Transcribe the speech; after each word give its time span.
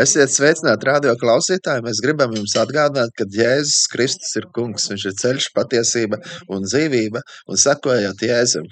Esiet 0.00 0.30
sveicināti 0.32 0.86
radio 0.88 1.12
klausītāji. 1.20 1.82
Mēs 1.84 1.98
gribam 2.04 2.32
jums 2.32 2.54
atgādināt, 2.56 3.10
ka 3.18 3.26
Jēzus 3.28 3.82
Kristus 3.92 4.30
ir 4.40 4.46
kungs. 4.56 4.86
Viņš 4.88 5.04
ir 5.10 5.16
ceļš, 5.20 5.48
patiesība 5.56 6.18
un 6.48 6.64
dzīvība. 6.64 7.20
Un 7.52 7.60
sakojot 7.60 8.24
Jēzum, 8.24 8.64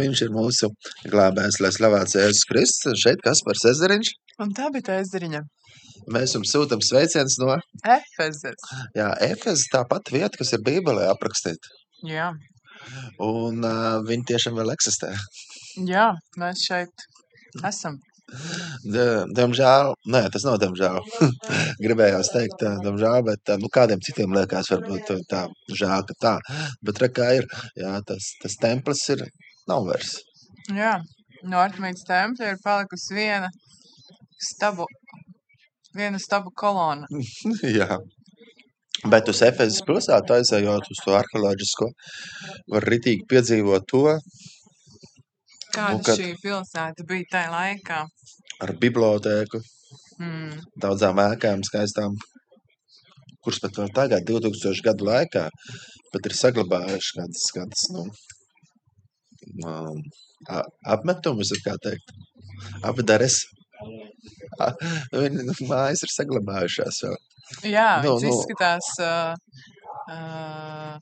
viņš 0.00 0.22
ir 0.26 0.34
mūsu 0.34 0.68
glābējs, 1.08 1.60
lai 1.64 1.70
slavēts 1.72 2.18
Jēzus 2.18 2.44
Kristus. 2.50 2.90
Un 2.92 3.00
šeit 3.00 3.24
Kaspars 3.24 3.64
Ezeriņš. 3.72 4.10
Un 4.44 4.52
tā 4.58 4.68
bija 4.74 4.98
ezeriņa. 5.02 5.40
Mēs 6.14 6.36
jums 6.36 6.52
sūtam 6.54 6.84
sveicienus 6.84 7.38
no 7.40 7.56
Efezes. 7.96 8.68
jā, 8.96 9.08
Efezes, 9.24 9.64
tā 9.72 9.82
pati 9.88 10.14
vieta, 10.18 10.36
kas 10.40 10.52
ir 10.52 10.62
Bībelē 10.68 11.08
aprakstīta. 11.14 11.72
Jā, 12.06 12.30
Un 13.20 13.64
uh, 13.66 13.98
viņi 14.06 14.28
tiešām 14.30 14.54
vēl 14.60 14.70
eksistē. 14.76 15.10
jā, 15.88 16.12
mēs 16.38 16.62
šeit 16.68 17.02
esam. 17.66 17.98
Diemžēl, 18.84 19.94
nē, 20.12 20.22
tas 20.32 20.44
nav 20.44 20.58
diemžēl. 20.62 20.98
Gribējās 21.84 22.32
teikt, 22.34 22.64
diemžēl, 22.84 23.22
bet 23.26 23.52
nu, 23.62 23.70
kādiem 23.72 24.02
citiem 24.04 24.34
liekas, 24.36 24.70
varbūt 24.74 25.12
tā 25.30 25.46
žēl, 25.72 26.04
ka 26.10 26.18
tā. 26.24 26.34
Bet 26.84 27.00
re, 27.02 27.08
kā 27.14 27.30
ir, 27.40 27.48
jā, 27.78 27.94
tas, 28.08 28.32
tas 28.42 28.58
templis 28.60 29.06
ir, 29.14 29.24
nav 29.70 29.88
vairs. 29.88 30.18
Jā, 30.76 30.98
no 31.48 31.62
Artemīdas 31.62 32.04
tempļa 32.08 32.52
ir 32.52 32.62
palikusi 32.64 33.16
viena 33.16 33.48
stabu, 34.50 34.86
viena 35.96 36.20
stabu 36.20 36.52
kolona. 36.54 37.08
jā. 37.80 37.98
Bet 39.08 39.28
uz 39.30 39.40
Efezes 39.46 39.84
pilsētu 39.86 40.34
aizējot 40.34 40.88
uz 40.90 41.00
to 41.04 41.12
arheoloģisko, 41.14 41.86
var 42.74 42.86
ritīgi 42.92 43.28
piedzīvot 43.30 43.86
to 43.88 44.16
Kāda 45.74 46.02
kad- 46.04 46.18
šī 46.18 46.32
pilsēta 46.42 47.04
bija 47.06 47.24
tajā 47.32 47.50
laikā? 47.54 48.04
ar 48.60 48.72
bibliotēku, 48.82 49.60
Mm, 50.18 50.56
daudzām 50.82 51.14
ēkām 51.22 51.60
skaistām, 51.62 52.16
kuras 53.44 53.60
pat 53.62 53.76
vēl 53.78 53.92
tagad, 53.94 54.24
2000 54.26 54.82
gadu 54.82 55.04
laikā, 55.06 55.44
pat 56.12 56.26
ir 56.26 56.32
saglabājuši 56.34 57.12
kādas, 57.18 57.44
kādas 57.54 57.84
nu, 57.94 58.02
um, 59.64 60.02
apmetumus, 60.84 61.52
kā 61.64 61.76
teikt, 61.84 62.10
apdares. 62.82 63.38
Viņa 65.14 65.44
nu, 65.46 65.54
mājas 65.70 66.02
ir 66.02 66.10
saglabājušās 66.16 66.98
vēl. 67.06 67.16
jā, 67.70 67.86
Nu, 68.02 68.16
nu. 68.18 68.32
izskatās 68.32 68.90
uh, 68.98 69.34
uh, 70.10 70.98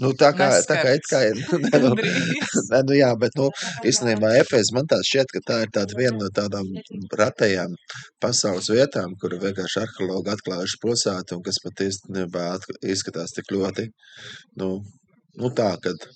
Nu, 0.00 0.12
tā 0.16 0.30
kā, 0.36 0.48
tā 0.68 0.78
kā 0.80 0.94
it 0.96 1.08
kā 1.10 1.20
ir. 1.28 1.40
Nu, 1.50 1.58
Gandrīz. 1.72 2.54
nē, 2.70 2.80
nu, 2.88 2.94
jā, 2.96 3.10
bet, 3.20 3.36
nu, 3.40 3.50
īstenībā 3.90 4.32
Efes 4.40 4.72
man 4.76 4.88
tā 4.90 5.00
šķiet, 5.06 5.34
ka 5.36 5.44
tā 5.50 5.58
ir 5.66 5.74
tāda 5.76 5.98
viena 5.98 6.16
no 6.22 6.30
tādām 6.36 6.70
ratajām 7.20 7.76
pasaules 8.22 8.70
vietām, 8.72 9.16
kur 9.20 9.36
vienkārši 9.42 9.82
arheologi 9.84 10.32
atklājuši 10.34 10.80
pilsētu 10.84 11.38
un 11.38 11.44
kas 11.46 11.60
pat 11.64 11.84
īstenībā 11.88 12.46
izskatās 12.94 13.36
tik 13.36 13.52
ļoti, 13.52 13.90
nu, 14.62 14.72
nu 15.40 15.52
tā, 15.56 15.74
kad, 15.84 16.08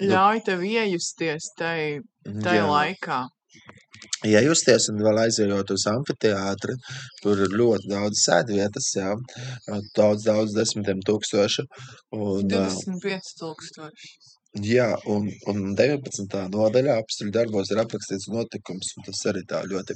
Nu. 0.00 0.14
ļauj 0.14 0.38
tev 0.46 0.62
iejusties 0.64 1.50
tai, 1.58 2.00
tai 2.24 2.56
jā, 2.56 2.64
laikā. 2.64 3.20
Iejusties 4.26 4.88
un 4.92 5.00
vēl 5.04 5.22
aizejot 5.24 5.72
uz 5.74 5.86
amfiteātri, 5.90 6.76
kur 7.22 7.40
ir 7.46 7.54
ļoti 7.60 7.92
daudz 7.92 8.24
sēdvietas, 8.24 8.90
jā, 8.96 9.14
daudz, 9.96 10.26
daudz 10.26 10.56
desmitiem 10.56 11.00
tūkstošu, 11.06 11.66
un, 12.16 12.44
ā, 12.50 12.66
25 12.68 13.32
tūkstoši. 13.40 14.12
Jā, 14.66 14.88
un, 15.06 15.28
un 15.46 15.74
19. 15.78 16.38
nodaļā 16.50 16.96
apstuļu 16.98 17.30
darbos 17.36 17.70
ir 17.70 17.78
aprakstīts 17.84 18.26
notikums, 18.34 18.96
un 18.98 19.06
tas 19.06 19.20
arī 19.30 19.44
tā 19.46 19.60
ļoti 19.70 19.94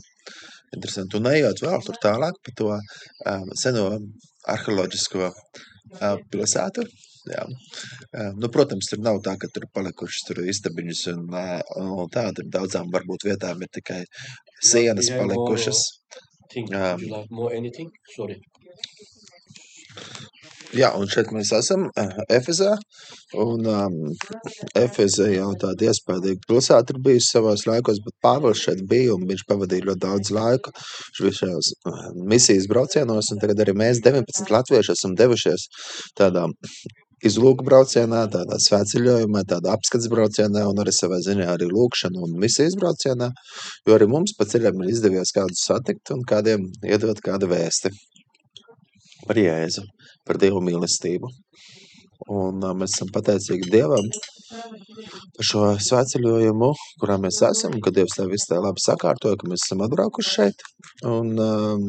interesanti. 0.77 1.19
Un 1.19 1.27
ejot 1.33 1.63
vēl 1.65 1.83
tur 1.83 1.99
tālāk 2.03 2.39
pa 2.39 2.55
to 2.61 2.69
um, 2.71 3.51
seno 3.59 3.89
arheoloģisko 4.55 5.27
uh, 5.27 6.23
pilsētu, 6.31 6.87
jā. 7.31 7.45
Nu, 8.39 8.51
protams, 8.53 8.91
tur 8.91 9.03
nav 9.05 9.21
tā, 9.27 9.37
ka 9.41 9.51
tur 9.55 9.67
palikušas 9.75 10.27
tur 10.29 10.43
istabiņas 10.55 11.05
un, 11.15 11.23
un 11.85 12.13
tā, 12.15 12.29
tur 12.37 12.49
daudzām 12.59 12.93
varbūt 12.95 13.29
vietām 13.31 13.63
ir 13.65 13.73
tikai 13.79 14.03
sienas 14.63 15.13
palikušas. 15.15 15.85
Um. 16.55 17.01
Jā, 20.75 20.89
un 20.99 21.07
šeit 21.11 21.31
mēs 21.35 21.53
esam 21.55 21.87
Efezā. 22.35 22.73
Un 23.39 23.67
um, 23.71 23.95
Efeze 24.79 25.29
jau 25.31 25.51
tāda 25.61 25.89
iespaidīga 25.91 26.43
pilsēta 26.51 26.95
ir 26.95 27.01
bijusi 27.05 27.31
savos 27.31 27.65
laikos, 27.69 28.01
bet 28.03 28.17
Pāvils 28.25 28.63
šeit 28.65 28.83
bija 28.91 29.15
un 29.15 29.27
viņš 29.29 29.45
pavadīja 29.51 29.89
ļoti 29.91 30.03
daudz 30.07 30.33
bija 31.21 31.39
šajās 31.39 31.71
misijas 32.33 32.69
braucienos, 32.71 33.31
un 33.31 33.43
tagad 33.43 33.63
arī 33.63 33.77
mēs 33.85 34.03
19 34.07 34.55
latvieši 34.55 34.95
esam 34.97 35.15
devušies 35.19 35.69
tādā 36.19 36.49
izlūku 37.29 37.65
braucienā, 37.67 38.25
tādā 38.33 38.59
svētceļojumā, 38.63 39.45
tādā 39.51 39.75
apskats 39.75 40.09
braucienā 40.13 40.65
un 40.71 40.81
arī 40.83 40.93
savā 40.95 41.21
ziņā 41.25 41.49
arī 41.55 41.69
lūkšana 41.71 42.23
un 42.27 42.37
misijas 42.41 42.77
braucienā, 42.81 43.31
jo 43.89 43.97
arī 43.97 44.09
mums 44.11 44.37
pa 44.39 44.47
ceļam 44.51 44.83
ir 44.85 44.93
izdevies 44.93 45.33
kādus 45.37 45.65
satikt 45.69 46.13
un 46.15 46.25
kādiem 46.29 46.69
iedot 46.85 47.21
kādu 47.25 47.51
vēsti 47.53 47.93
par 49.25 49.41
Jēzu, 49.41 49.87
par 50.27 50.41
Dievu 50.41 50.61
mīlestību. 50.65 51.33
Un 52.35 52.63
mēs 52.79 52.95
esam 52.95 53.11
pateicīgi 53.13 53.73
Dievam 53.73 54.07
par 55.37 55.49
šo 55.49 55.65
svētceļojumu, 55.89 56.71
kurā 57.03 57.19
mēs 57.23 57.41
esam, 57.49 57.77
ka 57.85 57.93
Dievs 57.95 58.17
tā 58.19 58.29
visu 58.31 58.51
tā 58.53 58.61
labi 58.63 58.83
sakārtoja, 58.85 59.39
ka 59.41 59.51
mēs 59.51 59.67
esam 59.67 59.85
atbraukuši 59.87 60.35
šeit. 60.37 60.65
Un, 61.09 61.33
um, 61.41 61.85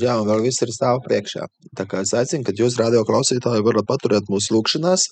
jā, 0.00 0.16
un 0.18 0.26
vēl 0.28 0.44
viss 0.46 0.64
ir 0.64 0.72
stāv 0.74 1.00
priekšā. 1.04 1.46
Tā 1.78 1.86
kā 1.88 2.02
es 2.04 2.12
aicinu, 2.16 2.44
ka 2.46 2.54
jūs, 2.56 2.78
radio 2.80 3.04
klausītāji, 3.08 3.64
varat 3.66 3.86
paturēt 3.88 4.30
mūsu 4.32 4.56
lūkšanās, 4.56 5.06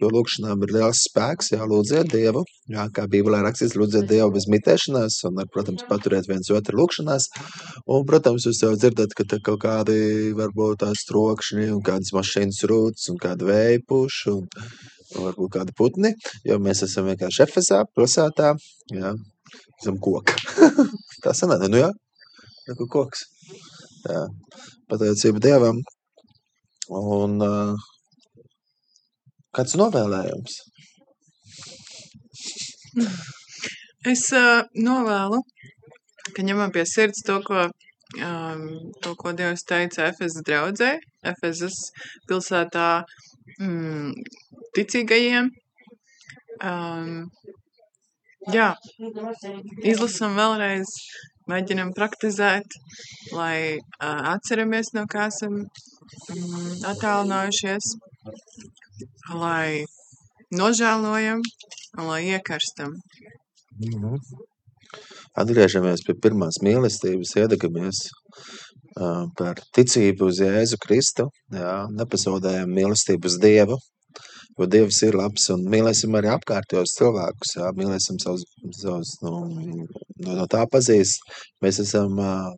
jo 0.00 0.10
lūkšanām 0.12 0.64
ir 0.66 0.74
liels 0.78 1.04
spēks, 1.08 1.52
jā, 1.54 1.62
lūdziet 1.68 2.10
Dievu, 2.12 2.42
jā, 2.72 2.88
kā 2.94 3.06
Bībelē 3.10 3.42
rakstīts, 3.46 3.76
lūdziet 3.78 4.08
Dievu 4.10 4.34
bez 4.34 4.48
mitēšanās, 4.50 5.20
un, 5.28 5.42
protams, 5.54 5.86
paturiet 5.88 6.28
viens 6.30 6.50
otru 6.54 6.82
lūkšanās. 6.82 7.30
Un, 7.86 8.04
protams, 8.08 8.48
jūs 8.48 8.64
jau 8.64 8.74
dzirdat, 8.76 9.14
ka 9.16 9.28
te 9.28 9.40
kaut 9.44 9.62
kādi 9.64 10.34
varbūt 10.38 10.82
tās 10.84 11.06
trokšņi 11.08 11.70
un 11.76 11.82
kādas 11.84 12.14
mašīnas 12.16 12.64
rūtas 12.68 13.10
un 13.12 13.20
puš 13.88 14.26
un, 14.32 14.44
un 14.44 14.97
varbūt 15.14 15.52
kādi 15.56 15.74
putni, 15.78 16.12
jo 16.48 16.58
mēs 16.62 16.84
esam 16.86 17.08
vienkārši 17.08 17.44
Efesā, 17.46 17.82
pilsētā, 17.96 18.52
jā, 18.94 19.12
esam 19.80 19.98
koki. 20.02 20.36
Tā 21.24 21.34
sanāk, 21.36 21.64
nu 21.72 21.80
jā, 21.80 21.90
tā 22.66 22.76
kā 22.78 22.88
koks. 22.92 23.24
Jā, 24.08 24.24
pateicība 24.90 25.42
Dievam. 25.42 25.80
Un 26.88 27.42
uh, 27.44 27.88
kāds 29.56 29.74
novēlējums? 29.76 30.60
Es 34.08 34.22
uh, 34.32 34.62
novēlu, 34.78 35.42
ka 36.36 36.44
ņemam 36.46 36.72
pie 36.72 36.86
sirds 36.88 37.20
to, 37.26 37.40
ko, 37.44 37.66
um, 38.22 38.64
to, 39.04 39.12
ko 39.20 39.34
Dievs 39.36 39.66
teica 39.68 40.06
Efezas 40.08 40.46
draudzē, 40.46 40.94
Efezas 41.32 41.76
pilsētā 42.30 42.88
mm, 43.56 44.12
ticīgajiem. 44.76 45.50
Um, 46.58 47.28
jā, 48.52 48.72
izlasam 49.86 50.34
vēlreiz, 50.38 50.90
mēģinam 51.50 51.92
praktizēt, 51.96 52.78
lai 53.32 53.78
uh, 53.78 54.34
atceramies, 54.34 54.92
no 54.96 55.06
kā 55.10 55.28
esam 55.32 55.62
mm, 55.62 56.74
attālinājušies, 56.92 57.94
lai 59.38 59.84
nožēlojam 60.54 61.42
un 61.98 62.06
lai 62.10 62.22
iekarstam. 62.34 62.94
Mhm. 63.78 64.20
Atgriežamies 65.38 66.02
pie 66.02 66.16
pirmās 66.18 66.58
mīlestības, 66.64 67.36
iedegamies 67.38 68.08
par 69.38 69.60
ticību 69.76 70.30
uz 70.32 70.40
Jēzu 70.42 70.78
Kristu, 70.82 71.28
jā, 71.54 71.76
nepazaudējam 71.94 72.72
mīlestību 72.74 73.30
uz 73.30 73.38
Dievu, 73.42 73.78
jo 74.58 74.66
Dievs 74.66 75.02
ir 75.06 75.18
labs 75.18 75.48
un 75.54 75.66
mīlēsim 75.70 76.16
arī 76.18 76.32
apkārtējos 76.34 76.96
cilvēkus, 76.98 77.54
jā, 77.60 77.68
mīlēsim 77.78 78.18
savus, 78.22 78.46
savus 78.80 79.14
nu, 79.22 79.34
no, 79.54 80.32
no 80.40 80.46
tā 80.50 80.64
pazīs, 80.72 81.14
mēs 81.62 81.78
esam 81.84 82.18
uh, 82.18 82.48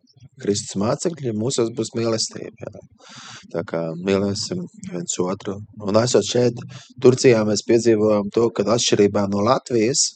Kristus 0.41 0.77
mācekļi, 0.81 1.35
mūsos 1.37 1.69
būs 1.77 1.93
mīlestība, 1.97 2.65
jā. 2.65 2.81
Tā 3.51 3.63
kā 3.67 3.81
mīlēsim 4.07 4.63
viens 4.89 5.17
otru. 5.21 5.59
Un 5.85 5.99
esot 6.01 6.25
šeit, 6.25 6.57
Turcijā 7.03 7.43
mēs 7.45 7.65
piedzīvojam 7.67 8.31
to, 8.33 8.47
ka 8.55 8.65
atšķirībā 8.75 9.27
no 9.29 9.45
Latvijas, 9.45 10.07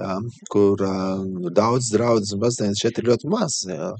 jā, 0.00 0.18
kur 0.52 0.84
uh, 0.84 1.24
daudz 1.56 1.92
draudzes 1.94 2.36
un 2.36 2.44
baznīcas 2.44 2.84
šeit 2.84 3.00
ir 3.00 3.12
ļoti 3.12 3.32
maz. 3.32 3.62
Jā. 3.70 3.92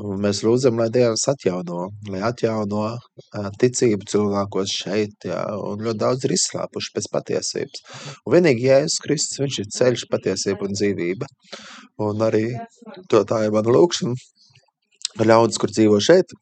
Un 0.00 0.20
mēs 0.22 0.38
lūdzam, 0.46 0.78
lai 0.80 0.88
Dievs 0.94 1.26
atjauno, 1.28 1.88
lai 2.08 2.20
atjauno 2.24 2.84
ticību 3.60 4.06
cilvēkos 4.08 4.74
šeit, 4.82 5.26
jā, 5.28 5.40
un 5.60 5.82
ļoti 5.84 6.00
daudz 6.00 6.24
ir 6.24 6.34
izslāpuši 6.36 6.92
pēc 6.96 7.08
patiesības. 7.16 7.82
Un 8.24 8.36
vienīgi 8.36 8.68
Jēzus 8.68 9.00
Kristus, 9.04 9.40
viņš 9.42 9.58
ir 9.60 9.72
ceļš, 9.76 10.04
patiesība 10.12 10.68
un 10.68 10.76
dzīvība. 10.78 11.28
Un 12.06 12.22
arī 12.24 12.46
to 13.12 13.24
tā 13.28 13.42
ir 13.44 13.52
mana 13.56 13.74
lūkšana, 13.76 14.14
ļaudis, 15.26 15.60
kur 15.60 15.74
dzīvo 15.74 15.98
šeit, 16.06 16.32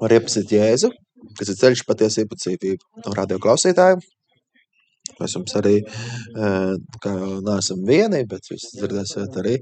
var 0.00 0.16
iepazīt 0.16 0.54
Jēzu, 0.56 0.90
kas 1.38 1.52
ir 1.52 1.60
ceļš 1.60 1.84
patiesība 1.86 2.34
un 2.34 2.40
dzīvība. 2.40 3.12
Radio 3.18 3.38
klausītāji, 3.42 4.00
mēs 5.20 5.36
jums 5.36 5.54
arī, 5.60 5.76
neesam 6.34 7.84
vieni, 7.86 8.24
bet 8.26 8.50
jūs 8.50 8.72
dzirdēsiet 8.78 9.38
arī 9.44 9.54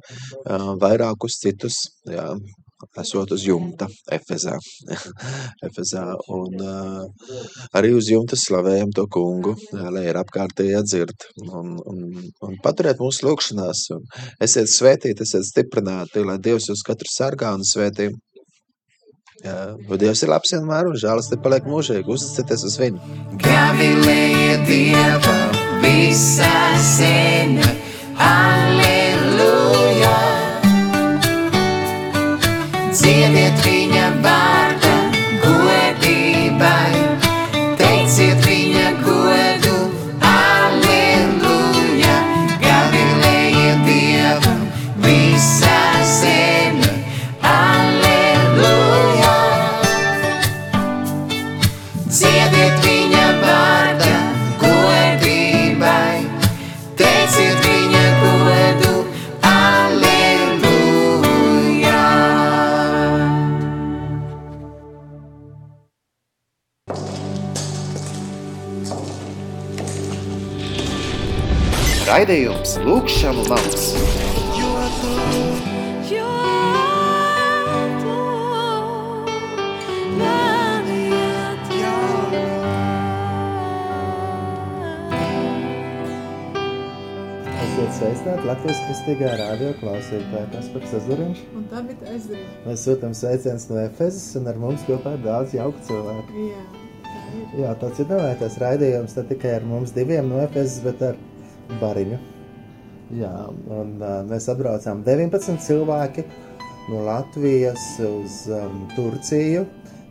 vairākus 0.81 1.41
citus, 1.43 1.83
jā, 2.09 2.31
esot 3.03 3.33
uz 3.35 3.45
jumta 3.47 3.89
Efezā. 4.15 4.57
Efezā 5.69 6.05
un 6.35 6.63
uh, 6.63 7.35
arī 7.79 7.93
uz 7.97 8.11
jumta 8.13 8.39
slavējam 8.39 8.93
to 8.97 9.07
kungu, 9.13 9.57
lai 9.73 10.07
ir 10.09 10.21
apkārtējā 10.21 10.83
dzird 10.87 11.29
un, 11.47 11.77
un, 11.79 12.07
un 12.47 12.57
paturiet 12.65 13.03
mūsu 13.03 13.27
lūkšanās 13.29 13.85
un 13.97 14.07
esiet 14.45 14.71
svētīti, 14.73 15.27
esiet 15.27 15.47
stiprināti, 15.49 16.25
lai 16.25 16.39
Dievs 16.43 16.71
jūs 16.71 16.85
katru 16.87 17.11
sargā 17.13 17.53
un 17.57 17.67
svētī. 17.67 18.11
Jā, 19.45 19.59
jo 19.87 19.99
Dievs 20.01 20.25
ir 20.25 20.33
labs 20.33 20.51
vienmēr 20.55 20.89
un 20.91 20.99
žēlastība 20.99 21.45
paliek 21.45 21.69
mūžīgi. 21.71 22.11
Uzticieties 22.11 22.65
uz 22.67 22.79
viņu. 22.81 23.19
Gavilēja 23.45 24.59
Dieva 24.67 25.39
visā 25.85 26.59
zeme, 26.97 27.71
Alleluja! 28.19 28.78
Dziediet 32.99 33.61
viņa 33.63 33.78
vārda 33.78 33.78
Lūkšanu 73.19 73.45
lauks. 73.51 73.87
Esiet 87.59 87.97
sveicināti 87.97 88.47
Latvijas 88.47 88.85
kristīgā 88.85 89.33
radio 89.41 89.73
klausītāji, 89.81 90.47
kas 90.55 90.71
par 90.77 90.89
sazariņš. 90.93 91.43
Un 91.59 91.67
tā 91.75 91.83
bija 91.91 92.15
aizdarīta. 92.15 92.63
Mēs 92.69 92.87
sūtām 92.87 93.19
sveicienus 93.19 93.67
no 93.73 93.83
Efezes 93.83 94.31
un 94.39 94.47
ar 94.47 94.63
mums 94.63 94.87
kopā 94.87 95.19
ir 95.19 95.27
daudz 95.27 95.59
jauku 95.59 95.89
cilvēku. 95.91 96.49
Jā, 96.55 96.65
tā 97.11 97.27
ir. 97.35 97.61
Jā, 97.65 97.77
tāds 97.83 97.99
ir 97.99 98.13
novērtēts 98.15 98.63
raidījums 98.63 99.19
ne 99.19 99.31
tikai 99.35 99.59
ar 99.59 99.71
mums 99.75 99.99
diviem 99.99 100.31
no 100.31 100.39
Efezes, 100.47 100.85
bet 100.87 101.09
ar 101.11 101.25
Bariņu. 101.83 102.38
Jā, 103.09 103.33
un 103.73 103.95
uh, 104.03 104.19
mēs 104.29 104.51
atbraucām 104.53 104.99
19 105.07 105.63
cilvēki 105.65 106.27
no 106.91 107.07
Latvijas 107.07 107.85
uz 108.05 108.43
um, 108.53 108.83
Turciju. 108.93 109.63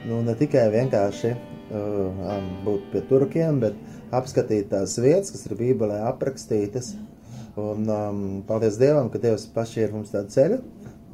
Nu, 0.07 0.23
ne 0.25 0.33
tikai 0.37 0.63
vienkārši 0.73 1.29
uh, 1.35 1.77
um, 1.77 2.47
būt 2.65 2.87
pie 2.93 3.03
turkiem, 3.05 3.59
bet 3.61 3.77
apskatīt 4.17 4.71
tās 4.71 4.95
vietas, 4.97 5.29
kas 5.35 5.45
ir 5.45 5.53
Bībelē 5.59 5.99
aprakstītas. 6.09 6.95
Un 7.61 7.85
um, 7.85 8.23
paldies 8.49 8.81
Dievam, 8.81 9.11
ka 9.13 9.21
Dievs 9.21 9.45
pašķīra 9.53 9.93
mums 9.93 10.15
tādu 10.15 10.33
ceļu, 10.33 10.59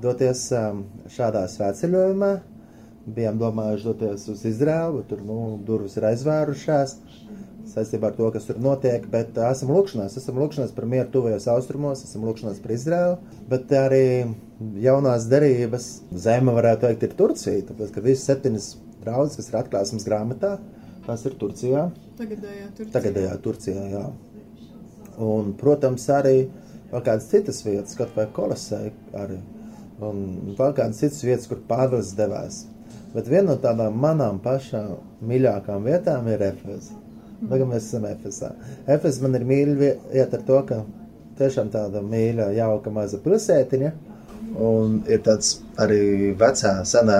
doties 0.03 0.45
um, 0.55 0.85
šādā 1.11 1.43
svētceļojumā. 1.51 2.33
Bijām 3.11 3.43
domājuši 3.43 3.89
doties 3.89 4.29
uz 4.31 4.47
Izraēlu, 4.47 5.01
bet 5.01 5.11
tur 5.11 5.27
nu, 5.27 5.41
durvis 5.67 5.99
ir 5.99 6.07
aizvērušās 6.13 6.95
saistībā 7.69 8.09
ar 8.09 8.15
to, 8.17 8.29
kas 8.33 8.47
tur 8.47 8.59
notiek. 8.61 9.05
Bet 9.11 9.37
esam 9.49 9.71
lūkšanās, 9.73 10.17
esam 10.19 10.39
lūkšanās 10.41 10.73
par 10.75 10.87
mieru 10.89 11.09
tuvajos 11.13 11.47
austrumos, 11.53 12.03
esam 12.07 12.25
lūkšanās 12.27 12.59
par 12.63 12.73
Izraēlu. 12.75 13.37
Bet 13.51 13.71
arī 13.77 14.05
jaunās 14.83 15.27
derības 15.31 15.89
zeme, 16.25 16.53
varētu 16.55 16.87
teikt, 16.87 17.07
ir 17.07 17.15
Turcija. 17.19 17.67
Tāpēc, 17.69 17.93
ka 17.95 18.03
visas 18.05 18.27
septiņas 18.29 18.69
draudzes, 19.03 19.39
kas 19.39 19.49
ir 19.51 19.59
atklāsmes 19.61 20.07
grāmatā, 20.07 20.57
tās 21.07 21.25
ir 21.27 21.37
Turcijā. 21.39 21.87
Tagadējā 22.19 22.67
tur. 22.77 22.91
Tagadējā 22.93 23.39
Turcijā, 23.43 23.87
jā. 23.93 24.05
Un, 25.23 25.53
protams, 25.59 26.05
arī 26.13 26.37
vēl 26.91 27.03
kādas 27.05 27.29
citas 27.29 27.61
vietas, 27.65 27.97
kaut 27.97 28.15
vai 28.17 28.27
kolosē 28.33 28.85
arī. 29.17 29.39
Un 30.03 30.55
vēl 30.57 30.75
kādas 30.77 31.01
citas 31.03 31.21
vietas, 31.25 31.47
kur 31.49 31.61
Pāvils 31.69 32.15
devās. 32.17 32.63
Bet 33.13 33.29
viena 33.29 33.51
no 33.53 33.59
tādām 33.61 33.97
manām 34.01 34.39
pašām 34.41 34.95
mīļākām 35.29 35.85
vietām 35.85 36.27
ir 36.33 36.41
Efeza. 36.47 37.02
Tagad 37.41 37.67
mēs 37.69 37.87
esam 37.89 38.05
Efesā. 38.07 38.51
Efes 38.95 39.19
man 39.23 39.35
ir 39.37 39.45
mīļa 39.47 39.75
vieta 39.79 40.39
ar 40.39 40.45
to, 40.47 40.59
ka 40.69 40.81
tiešām 41.39 41.71
tāda 41.73 42.03
mīļa, 42.05 42.51
jauka 42.57 42.93
maza 42.93 43.19
pilsētiņa. 43.23 43.91
Un 44.63 44.99
ir 45.09 45.23
tāds 45.25 45.55
arī 45.81 46.33
vecā, 46.37 46.75
senā 46.85 47.19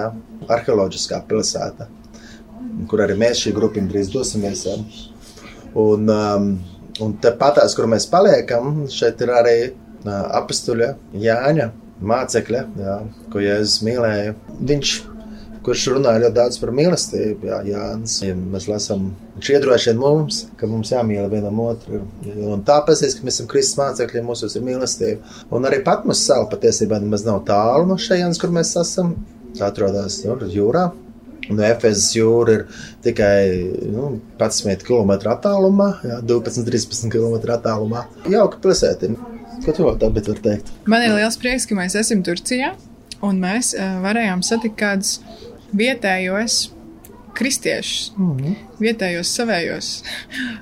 arheoloģiskā 0.51 1.23
pilsēta, 1.29 1.87
kur 2.91 3.01
arī 3.01 3.15
mēs 3.17 3.41
šī 3.41 3.55
grupiņa 3.57 3.89
drīz 3.89 4.11
dosimies. 4.13 4.65
Un, 5.73 6.09
um, 6.13 6.51
un 7.01 7.15
tepatās, 7.23 7.73
kur 7.77 7.89
mēs 7.89 8.05
paliekam, 8.11 8.83
šeit 8.93 9.23
ir 9.25 9.33
arī 9.33 9.57
uh, 9.71 10.11
apstuļa 10.43 10.91
Jāņa 11.23 11.71
mācekļa, 12.03 12.61
jā, 12.83 12.99
ko 13.33 13.41
Jēzus 13.41 13.81
mīlēja. 13.87 14.35
Viņš, 14.69 14.93
kurš 15.63 15.85
runāja 15.93 16.25
ļoti 16.25 16.35
daudz 16.37 16.57
par 16.61 16.71
mīlestību, 16.75 17.47
jā, 17.49 17.59
Jānis, 17.67 18.17
ja 18.23 18.33
mēs 18.37 18.67
lasām, 18.69 19.05
viņš 19.37 19.51
iedrošina 19.55 19.99
mums, 19.99 20.41
ka 20.59 20.67
mums 20.69 20.91
jāmīl 20.93 21.29
vienam 21.31 21.61
otru. 21.63 22.01
Un 22.27 22.65
tāpēc, 22.67 23.03
ka 23.17 23.27
mēs 23.27 23.39
esam 23.39 23.49
Kristus 23.51 23.79
mācekļi, 23.79 24.25
mūsos 24.27 24.57
ir 24.57 24.65
mīlestība. 24.65 25.35
Un 25.55 25.69
arī 25.69 25.79
Patmas 25.85 26.25
sala 26.27 26.49
patiesībā 26.51 26.99
nemaz 27.03 27.25
nav 27.27 27.43
tālu 27.47 27.87
no 27.89 27.99
šejienes, 27.99 28.41
kur 28.41 28.53
mēs 28.55 28.75
esam. 28.81 29.15
Tā 29.53 29.67
atrodas 29.69 30.23
nu, 30.25 30.35
jūrā. 30.49 30.87
Un 31.51 31.59
Efezes 31.67 32.13
jūra 32.15 32.53
ir 32.55 32.61
tikai 33.03 33.35
nu, 33.91 34.13
11 34.39 34.85
km 34.87 35.11
attālumā, 35.33 35.89
jā, 36.07 36.21
12-13 36.23 37.11
km 37.11 37.35
attālumā. 37.57 38.05
Jauka 38.31 38.61
pilsēta. 38.63 39.11
Ko 39.63 39.75
tu 39.75 39.85
vēl 39.85 39.99
tādu 39.99 40.23
vari 40.23 40.43
teikt? 40.43 40.71
Man 40.89 41.03
ir 41.05 41.13
liels 41.17 41.37
prieks, 41.39 41.67
ka 41.69 41.75
mēs 41.77 41.95
esam 41.99 42.23
Turcijā 42.25 42.73
un 43.23 43.39
mēs 43.43 43.73
uh, 43.77 43.99
varējām 44.03 44.43
satikt 44.43 44.79
kādus 44.79 45.17
vietējos 45.73 46.71
kristiešus, 47.33 48.13
mm 48.17 48.33
-hmm. 48.37 48.55
vietējos 48.79 49.35
savējos. 49.35 49.93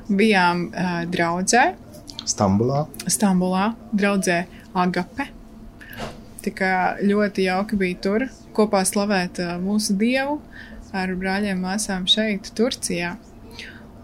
Bijām 0.08 0.70
uh, 0.72 1.02
draudzē, 1.12 1.74
Stambulā. 2.26 2.86
Stambulā, 3.10 3.72
draudzē 3.98 4.44
Agape. 4.78 5.28
Tā 6.42 6.54
kā 6.58 6.72
ļoti 7.02 7.46
jauki 7.48 7.78
bija 7.78 7.98
tur 8.02 8.28
kopā 8.56 8.84
slavēt 8.88 9.42
uh, 9.42 9.58
mūsu 9.62 9.98
dievu 9.98 10.40
ar 10.94 11.14
brāļiem 11.18 11.60
un 11.60 11.66
māsām 11.66 12.08
šeit, 12.10 12.52
Turcijā. 12.58 13.16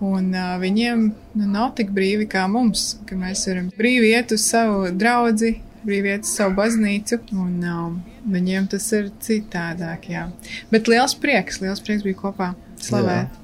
Un 0.04 0.30
uh, 0.34 0.58
viņiem 0.62 1.08
nu, 1.10 1.46
nav 1.46 1.72
tik 1.78 1.94
brīvi 1.94 2.28
kā 2.30 2.46
mums, 2.52 2.98
ka 3.10 3.18
mēs 3.18 3.48
varam 3.50 3.72
brīvi 3.78 4.12
iet 4.14 4.34
uz 4.36 4.46
savu 4.46 4.92
draugu, 4.94 5.54
brīvi 5.86 6.14
iet 6.14 6.28
uz 6.28 6.36
savu 6.38 6.58
baznīcu. 6.58 7.22
Un, 7.34 7.56
um, 7.66 7.98
viņiem 8.32 8.70
tas 8.72 8.88
ir 8.98 9.12
citādāk. 9.24 10.10
Jā. 10.14 10.28
Bet 10.74 10.90
liels 10.92 11.18
prieks, 11.20 11.62
liels 11.64 11.84
prieks 11.84 12.06
bija 12.08 12.22
kopā 12.22 12.54
slavēt. 12.82 13.28
Jā. 13.28 13.44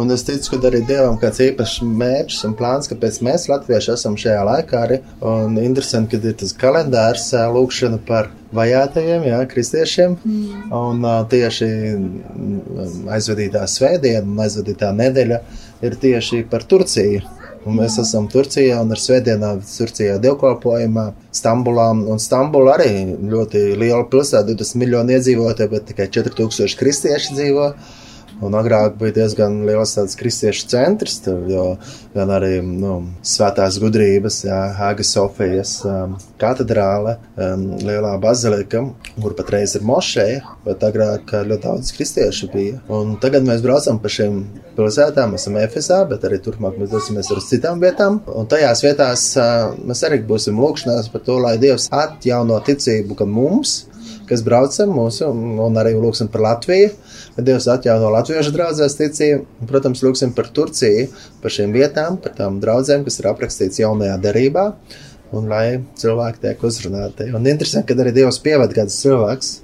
Un 0.00 0.08
es 0.08 0.22
ticu, 0.24 0.54
ka 0.54 0.70
arī 0.70 0.78
Dievam 0.88 1.18
kāds 1.20 1.42
īpašs 1.44 1.82
mērķis 1.84 2.46
un 2.48 2.54
plāns, 2.56 2.88
kāpēc 2.88 3.18
mēs 3.26 3.44
latvieši 3.50 3.90
esam 3.92 4.14
šajā 4.16 4.44
laikā 4.48 4.78
arī. 4.86 4.96
Un 5.28 5.58
interesanti, 5.60 6.16
ka 6.16 6.30
ir 6.30 6.38
tas 6.40 6.54
kalendārs 6.56 7.26
lūkšana 7.52 7.98
par 8.08 8.30
vajātajiem, 8.56 9.26
jā, 9.28 9.42
kristiešiem. 9.52 10.16
Mm. 10.24 10.64
Un 10.78 11.04
tieši 11.32 11.68
mm, 11.92 13.04
aizvadītā 13.18 13.66
svētdiena 13.68 14.24
un 14.24 14.40
aizvadītā 14.46 14.94
nedēļa 14.96 15.40
ir 15.84 16.00
tieši 16.06 16.46
par 16.48 16.64
Turciju. 16.64 17.20
Un 17.62 17.76
mēs 17.78 17.94
esam 18.02 18.26
Turcijā 18.30 18.80
un 18.82 18.90
ar 18.90 18.98
svētdienām 18.98 19.60
Turcijā 19.62 20.16
dievkalpojumā, 20.22 21.04
Stambulā. 21.34 21.90
Un 21.94 22.22
Stambula 22.22 22.74
arī 22.74 22.90
ļoti 23.30 23.62
liela 23.78 24.02
pilsēta, 24.10 24.48
20 24.50 24.80
miljoni 24.82 25.14
iedzīvotāji, 25.16 25.70
bet 25.70 25.86
tikai 25.92 26.08
4000 26.10 26.78
kristieši 26.80 27.36
dzīvo. 27.38 27.68
Un 28.42 28.56
agrāk 28.58 28.96
bija 28.98 29.14
diezgan 29.20 29.60
liels 29.68 29.94
tāds 29.94 30.16
kristiešu 30.18 30.66
centrs, 30.72 31.20
tur, 31.22 31.44
jo 31.46 31.66
gan 32.14 32.30
arī 32.34 32.56
nu, 32.64 32.96
svētās 33.26 33.78
gudrības, 33.82 34.40
jā, 34.48 34.58
Haga 34.78 35.04
Sofijas 35.06 35.76
um, 35.86 36.16
katedrāle, 36.40 37.14
um, 37.36 37.68
lielā 37.86 38.16
bazilika, 38.22 38.82
kur 39.14 39.36
patreiz 39.38 39.76
ir 39.78 39.86
mošeja, 39.86 40.40
bet 40.66 40.82
agrāk 40.88 41.30
ļoti 41.32 41.62
daudz 41.68 41.92
kristiešu 41.94 42.50
bija. 42.52 42.80
Un 42.92 43.14
tagad 43.22 43.46
mēs 43.46 43.62
braucam 43.62 44.02
pa 44.02 44.10
šiem 44.10 44.42
pilsētām, 44.76 45.36
esam 45.38 45.60
Efesā, 45.62 46.02
bet 46.10 46.26
arī 46.26 46.40
turpmāk 46.42 46.80
mēs 46.80 46.90
dosimies 46.92 47.30
uz 47.30 47.46
citām 47.52 47.78
vietām. 47.82 48.18
Un 48.26 48.50
tajās 48.50 48.82
vietās 48.82 49.28
uh, 49.38 49.70
mēs 49.86 50.02
arī 50.08 50.18
būsim 50.26 50.58
lūkšanās 50.58 51.12
par 51.14 51.22
to, 51.28 51.38
lai 51.46 51.54
Dievs 51.62 51.88
atjauno 51.94 52.58
ticību 52.66 53.22
gan 53.22 53.30
mums, 53.30 53.84
kas 54.26 54.42
braucam 54.42 54.90
mūsu, 54.96 55.30
un 55.30 55.78
arī 55.78 55.94
lūksim 55.94 56.30
par 56.32 56.42
Latviju. 56.48 56.90
Kad 57.36 57.46
Dievs 57.48 57.68
atjauno 57.72 58.10
latviešu 58.12 58.52
draugzēs 58.52 58.98
ticību, 58.98 59.46
un, 59.62 59.68
protams, 59.70 60.02
lūksim 60.04 60.34
par 60.36 60.50
Turciju, 60.52 61.06
par 61.40 61.54
šīm 61.54 61.72
vietām, 61.72 62.18
par 62.20 62.34
tām 62.36 62.58
draudzēm, 62.60 63.06
kas 63.06 63.20
ir 63.22 63.30
aprakstīts 63.30 63.80
jaunajā 63.80 64.18
derībā, 64.26 64.66
un 65.32 65.48
lai 65.48 65.80
cilvēki 65.96 66.42
tiek 66.44 66.64
uzrunāti. 66.68 67.30
Un 67.32 67.48
interesanti, 67.48 67.88
ka 67.88 68.04
arī 68.04 68.12
Dievs 68.18 68.40
pieved 68.44 68.76
kāds 68.76 68.98
cilvēks, 69.00 69.54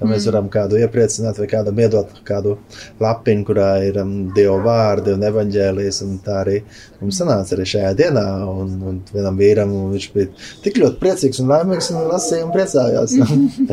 Ja 0.00 0.08
mēs 0.08 0.24
varam 0.30 0.46
kādu 0.52 0.78
iepriecināt, 0.80 1.36
vai 1.42 1.46
kādam 1.50 1.80
iedot 1.82 2.12
kādu 2.24 2.54
lapiņu, 3.02 3.44
kurā 3.48 3.68
ir 3.84 3.98
um, 4.00 4.14
Dieva 4.36 4.56
vārdi 4.64 5.12
un 5.12 5.26
evaņģēlijas. 5.28 6.00
Un 6.06 6.14
tā 6.24 6.38
arī 6.40 6.56
mums 7.02 7.20
sanāca 7.20 7.56
arī 7.56 7.66
šajā 7.68 7.90
dienā. 7.98 8.24
Un, 8.48 8.72
un 8.88 9.00
vienam 9.12 9.36
vīram 9.40 9.74
un 9.76 9.92
viņš 9.92 10.06
bija 10.14 10.30
tik 10.64 10.80
ļoti 10.80 11.00
priecīgs 11.02 11.42
un 11.42 11.52
laimīgs 11.52 11.90
un 11.92 12.08
lasīja 12.08 12.46
un 12.46 12.54
priecājās. 12.56 13.16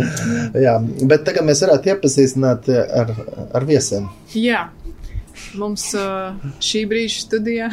Jā, 0.67 0.77
bet 1.07 1.23
tagad 1.29 1.47
mēs 1.47 1.63
varētu 1.63 1.93
iepazīstināt 1.95 2.71
ar, 2.75 3.15
ar 3.55 3.69
viesiem. 3.69 4.11
Jā. 4.35 4.67
Mums 5.57 5.85
uh, 5.95 6.33
šī 6.61 6.81
brīža 6.89 7.21
studijā 7.23 7.67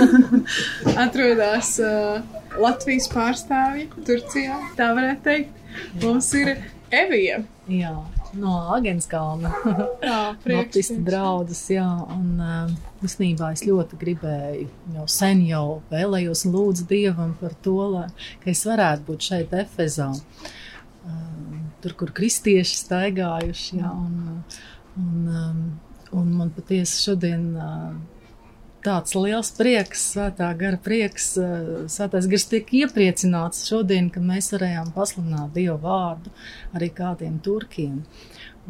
atrodas 1.04 1.74
uh, 1.82 2.22
Latvijas 2.62 3.10
pārstāvji 3.12 3.90
Turcijā. 4.06 4.56
Tā 4.78 4.92
varētu 4.96 5.26
teikt. 5.26 5.58
Mums 6.02 6.28
ir 6.36 6.54
Evija. 6.92 7.38
Jā, 7.72 7.92
no 8.36 8.54
Agenskalna. 8.74 9.52
Jā, 10.04 10.18
Baptistu 10.44 10.98
draudzes, 11.06 11.62
jā, 11.72 11.86
un 12.12 12.40
uh, 12.42 12.72
īstenībā 13.06 13.52
es 13.56 13.62
ļoti 13.64 13.96
gribēju, 14.00 14.66
jau 14.96 15.06
sen 15.08 15.40
jau 15.46 15.80
vēlējos 15.92 16.44
lūdzu 16.52 16.84
Dievam 16.90 17.32
par 17.40 17.54
to, 17.64 17.78
lai, 17.94 18.06
ka 18.42 18.52
es 18.52 18.64
varētu 18.68 19.06
būt 19.08 19.28
šeit 19.30 19.54
Efezā, 19.62 20.10
uh, 20.12 21.56
tur, 21.84 21.96
kur 22.02 22.12
kristieši 22.12 22.82
staigājuši, 22.82 23.80
jā, 23.80 23.92
un, 23.92 24.42
un, 25.00 25.32
um, 25.32 25.64
un 26.20 26.34
man 26.42 26.52
patiesi 26.52 27.00
šodien 27.06 27.48
uh, 27.56 27.92
tāds 28.82 29.14
liels 29.16 29.50
prieks, 29.56 30.02
svētā 30.12 30.48
gara 30.58 30.78
prieks, 30.82 31.32
uh, 31.40 31.84
svētais 31.90 32.28
gars 32.30 32.46
tiek 32.50 32.72
iepriecināts 32.82 33.66
šodien, 33.68 34.10
ka 34.12 34.22
mēs 34.22 34.52
varējām 34.54 34.92
pasludināt 34.96 35.54
Dievu 35.56 35.78
vārdu 35.82 36.32
arī 36.76 36.90
kādiem 36.94 37.38
turkiem. 37.44 38.02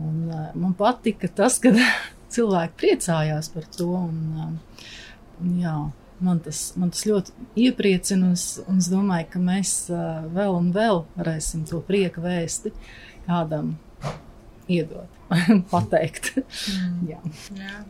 Un, 0.00 0.28
uh, 0.28 0.50
man 0.58 0.76
patika 0.78 1.30
tas, 1.42 1.58
ka 1.62 1.74
cilvēki 2.34 2.78
priecājās 2.84 3.50
par 3.54 3.68
to. 3.76 3.90
Un, 4.02 4.20
uh, 4.36 4.88
un, 5.40 5.54
jā, 5.62 5.76
man, 6.22 6.42
tas, 6.44 6.64
man 6.80 6.92
tas 6.94 7.06
ļoti 7.08 7.48
iepriecina, 7.66 8.32
un 8.32 8.82
es, 8.82 8.90
domāju, 8.92 9.30
ka 9.34 9.42
mēs 9.42 9.76
vēl 10.36 10.58
un 10.58 10.72
vēl 10.76 11.04
varēsim 11.16 11.66
to 11.68 11.82
prieka 11.86 12.22
vēsti 12.24 12.74
kādam 13.26 13.76
iedot, 14.70 15.22
pateikt. 15.72 16.34
Jā. 17.08 17.20
Jā. 17.58 17.84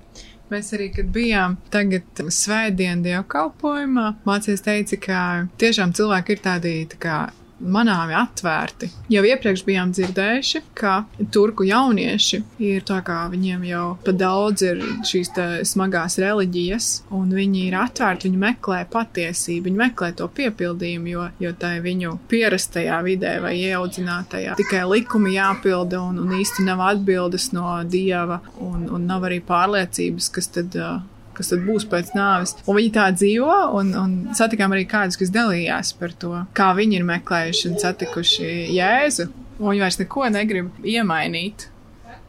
Mēs 0.52 0.74
arī, 0.76 0.90
kad 0.92 1.06
bijām 1.14 1.54
tagad 1.72 2.18
svētdienu 2.28 3.06
dievkalpojumā, 3.06 4.08
mācīs 4.28 4.60
teica, 4.66 4.98
ka 5.00 5.20
tiešām 5.62 5.94
cilvēki 5.96 6.36
ir 6.36 6.42
tādi 6.44 6.72
tā 6.92 6.98
kā 7.00 7.20
manāmi 7.62 8.16
atvērti. 8.18 8.88
Jau 9.12 9.22
iepriekš 9.26 9.64
bijām 9.66 9.92
dzirdējuši, 9.94 10.62
ka 10.78 11.02
turku 11.34 11.66
jaunieši 11.68 12.42
ir 12.64 12.86
tā 12.88 13.00
kā 13.06 13.18
viņiem 13.32 13.66
jau 13.68 13.84
pa 14.04 14.14
daudz 14.16 14.64
ir 14.66 14.82
šīs 15.08 15.32
smagās 15.68 16.18
reliģijas, 16.22 16.90
un 17.14 17.32
viņi 17.34 17.66
ir 17.68 17.78
atvērti, 17.80 18.28
viņi 18.28 18.42
meklē 18.42 18.82
patiesību, 18.92 19.68
viņi 19.68 19.82
meklē 19.84 20.12
to 20.18 20.28
piepildījumu, 20.32 21.12
jo, 21.12 21.28
jo 21.42 21.54
tā 21.58 21.76
ir 21.78 21.86
viņu 21.86 22.16
pierastajā 22.30 22.98
vidē 23.06 23.36
vai 23.44 23.54
ieaudzinātajā. 23.60 24.56
Tikai 24.60 24.84
likumi 24.88 25.36
jāpilda, 25.36 26.02
un, 26.02 26.20
un 26.22 26.36
īsti 26.40 26.66
nav 26.66 26.84
atbildes 26.90 27.50
no 27.56 27.78
dieva, 27.88 28.42
un, 28.62 28.88
un 28.90 29.08
nav 29.08 29.28
arī 29.28 29.42
pārliecības, 29.46 30.30
kas 30.34 30.52
tad. 30.58 30.78
Uh, 30.78 31.00
kas 31.36 31.52
tad 31.52 31.64
būs 31.66 31.88
pēc 31.90 32.12
nāves. 32.16 32.56
Un 32.66 32.78
viņi 32.78 32.92
tā 32.96 33.08
dzīvo, 33.16 33.58
un, 33.78 33.92
un 33.98 34.14
satikām 34.36 34.74
arī 34.76 34.86
kādus, 34.90 35.18
kas 35.20 35.32
dalījās 35.34 35.94
par 35.98 36.14
to, 36.18 36.34
kā 36.56 36.72
viņi 36.78 37.00
ir 37.00 37.08
meklējuši 37.08 37.68
un 37.72 37.78
satikuši 37.82 38.50
Jēzu. 38.76 39.28
Un 39.62 39.68
viņi 39.70 39.84
vairs 39.84 40.00
neko 40.00 40.28
negrib 40.32 40.88
iemainīt. 40.88 41.68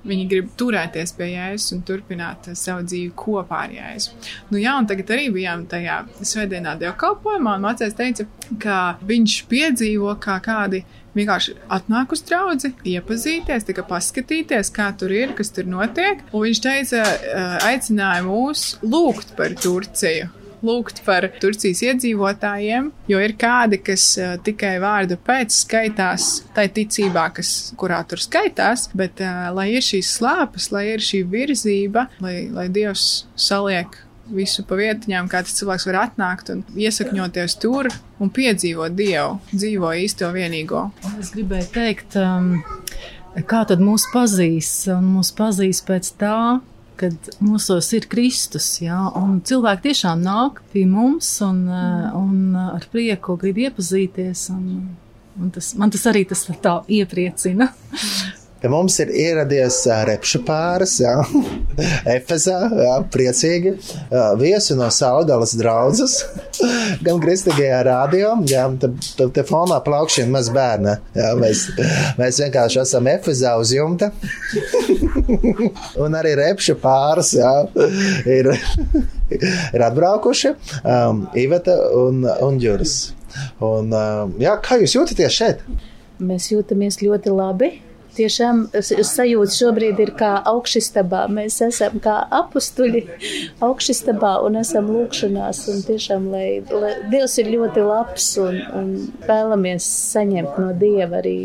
Viņi 0.04 0.26
grib 0.28 0.50
turēties 0.60 1.14
pie 1.16 1.30
Jēzus 1.32 1.78
un 1.78 1.84
turpināt 1.88 2.50
savu 2.60 2.84
dzīvi 2.84 3.14
kopā 3.16 3.62
ar 3.68 3.72
Jēzu. 3.72 4.18
Nu, 4.50 4.60
jā, 4.60 4.74
un 4.76 4.90
tagad 4.90 5.14
arī 5.16 5.30
bijām 5.32 5.64
tajā 5.72 6.02
svētdienā 6.20 6.76
dievkalpojumā, 6.82 7.56
un 7.56 7.64
mācējs 7.64 7.96
teica, 7.96 8.28
ka 8.60 8.82
viņš 9.08 9.38
piedzīvo, 9.48 10.18
kā 10.24 10.38
kādi 10.44 10.84
vienkārši 11.16 11.56
atnāk 11.72 12.14
uz 12.16 12.24
draugu, 12.28 12.74
iepazīties, 12.94 13.68
tikai 13.70 13.88
paskatīties, 13.88 14.74
kā 14.76 14.92
tur 15.00 15.14
ir, 15.16 15.36
kas 15.38 15.54
tur 15.56 15.72
notiek. 15.72 16.24
Un 16.34 16.48
viņš 16.50 16.64
teica, 16.68 17.04
aicināja 17.70 18.28
mūs 18.28 18.74
lūgt 18.84 19.38
par 19.40 19.56
Turciju. 19.56 20.43
Lūgt 20.64 21.02
par 21.04 21.28
Turcijas 21.44 21.82
iedzīvotājiem, 21.84 22.90
jo 23.12 23.20
ir 23.20 23.36
kādi, 23.40 23.82
kas 23.84 24.06
uh, 24.22 24.36
tikai 24.44 24.78
vārdu 24.84 25.18
pēc 25.20 25.52
skaitās, 25.64 26.30
tai 26.56 26.70
ticībā, 26.72 27.28
kas, 27.36 27.74
kurā 27.80 28.00
tur 28.08 28.22
skaitās, 28.24 28.88
bet 28.96 29.20
uh, 29.24 29.50
lai 29.56 29.74
ir 29.76 29.84
šīs 29.84 30.16
slāpes, 30.18 30.72
lai 30.72 30.88
ir 30.94 31.04
šī 31.04 31.26
virzība, 31.34 32.08
lai, 32.24 32.48
lai 32.54 32.70
Dievs 32.74 33.26
saliek 33.36 34.00
visu 34.32 34.64
pa 34.68 34.78
vietiņām, 34.80 35.28
kā 35.32 35.44
tas 35.44 35.56
cilvēks 35.58 35.88
var 35.90 36.00
atnākt 36.06 36.52
un 36.54 36.64
iesakņoties 36.80 37.58
tur 37.62 37.90
un 38.24 38.32
piedzīvot 38.34 38.96
Dievu, 38.96 39.40
dzīvo 39.52 39.94
īsto 40.00 40.30
vienīgo. 40.34 40.86
Es 41.20 41.34
gribēju 41.36 41.70
teikt, 41.76 42.18
um, 42.20 42.56
kā 43.50 43.64
tad 43.70 43.84
mūs 43.84 44.08
pazīs? 44.14 44.72
Un 44.94 45.12
mūs 45.18 45.34
pazīs 45.36 45.84
pēc 45.86 46.14
tā, 46.22 46.38
kad 47.04 47.32
mūsos 47.44 47.90
ir 47.98 48.08
Kristus. 48.12 48.68
Jā, 48.84 48.98
cilvēki 49.48 49.90
tiešām 49.90 50.24
nāk 50.24 50.62
pie 50.74 50.86
mums 50.90 51.30
un, 51.44 51.64
uh, 51.68 52.12
un 52.20 52.56
ar 52.56 52.88
prieku 52.94 53.36
grib 53.42 53.60
iepazīties. 53.66 54.48
Un, 54.54 54.94
un 55.40 55.54
tas, 55.54 55.74
man 55.80 55.92
tas 55.94 56.06
arī 56.12 56.24
tas 56.30 56.46
tā 56.64 56.80
iepriecina. 56.88 57.70
Pie 58.64 58.70
mums 58.72 58.96
ir 59.04 59.10
ieradies 59.12 59.82
repšu 60.08 60.40
pāris, 60.48 60.94
jā, 61.04 61.18
Efezā, 62.14 62.62
jā, 62.80 62.94
priecīgi. 63.12 63.74
Viesi 64.40 64.78
no 64.80 64.88
Saudalas 64.88 65.52
draudzes, 65.60 66.14
gan 67.04 67.20
Kristīgajā 67.20 67.82
rādio, 67.90 68.32
jā, 68.48 68.64
te, 68.80 68.94
te, 69.20 69.28
te 69.36 69.44
fonā 69.50 69.82
plaukšana 69.84 70.32
maz 70.38 70.48
bērna. 70.56 70.96
Jā, 71.12 71.34
mēs, 71.44 71.66
mēs 72.22 72.40
vienkārši 72.46 72.82
esam 72.86 73.12
Efezā 73.12 73.58
uz 73.60 73.76
jumta. 73.76 74.14
Un 76.06 76.16
arī 76.24 76.32
repšu 76.40 76.80
pāris, 76.80 77.36
jā, 77.36 77.54
ir, 78.24 78.54
ir 79.36 79.90
atbraukuši 79.92 80.56
um, 80.80 81.26
Iveta 81.36 81.82
un, 82.00 82.24
un 82.48 82.64
Juris. 82.64 83.02
Un, 83.60 83.92
jā, 84.40 84.56
kā 84.64 84.80
jūs 84.80 85.02
jūtaties 85.02 85.42
šeit? 85.44 85.72
Mēs 86.24 86.54
jūtamies 86.56 87.04
ļoti 87.04 87.42
labi. 87.44 87.76
Tiešām 88.14 88.68
sajūta 88.78 89.56
šobrīd 89.56 90.00
ir 90.04 90.12
kā 90.18 90.36
augšstabā. 90.50 91.24
Mēs 91.34 91.58
esam 91.66 91.98
kā 92.04 92.20
apstuļi 92.42 93.02
augšstabā 93.66 94.36
un 94.46 94.60
esam 94.62 94.92
lūkšanās. 94.94 95.64
Un 95.74 95.82
tiešām, 95.88 96.28
lai, 96.34 96.48
lai 96.70 96.94
Dievs 97.10 97.40
ir 97.42 97.50
ļoti 97.56 97.86
labs 97.88 98.28
un, 98.44 98.60
un 98.78 98.92
vēlamies 99.26 99.88
saņemt 100.14 100.60
no 100.62 100.70
Dieva 100.78 101.24
arī 101.24 101.38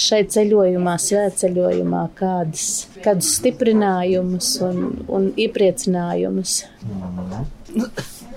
šai 0.00 0.24
ceļojumā, 0.34 0.96
svētceļojumā, 1.04 2.02
kādas, 2.18 2.66
kādus 3.04 3.30
stiprinājumus 3.38 4.50
un, 4.66 4.82
un 5.06 5.30
iepriecinājumus. 5.38 6.58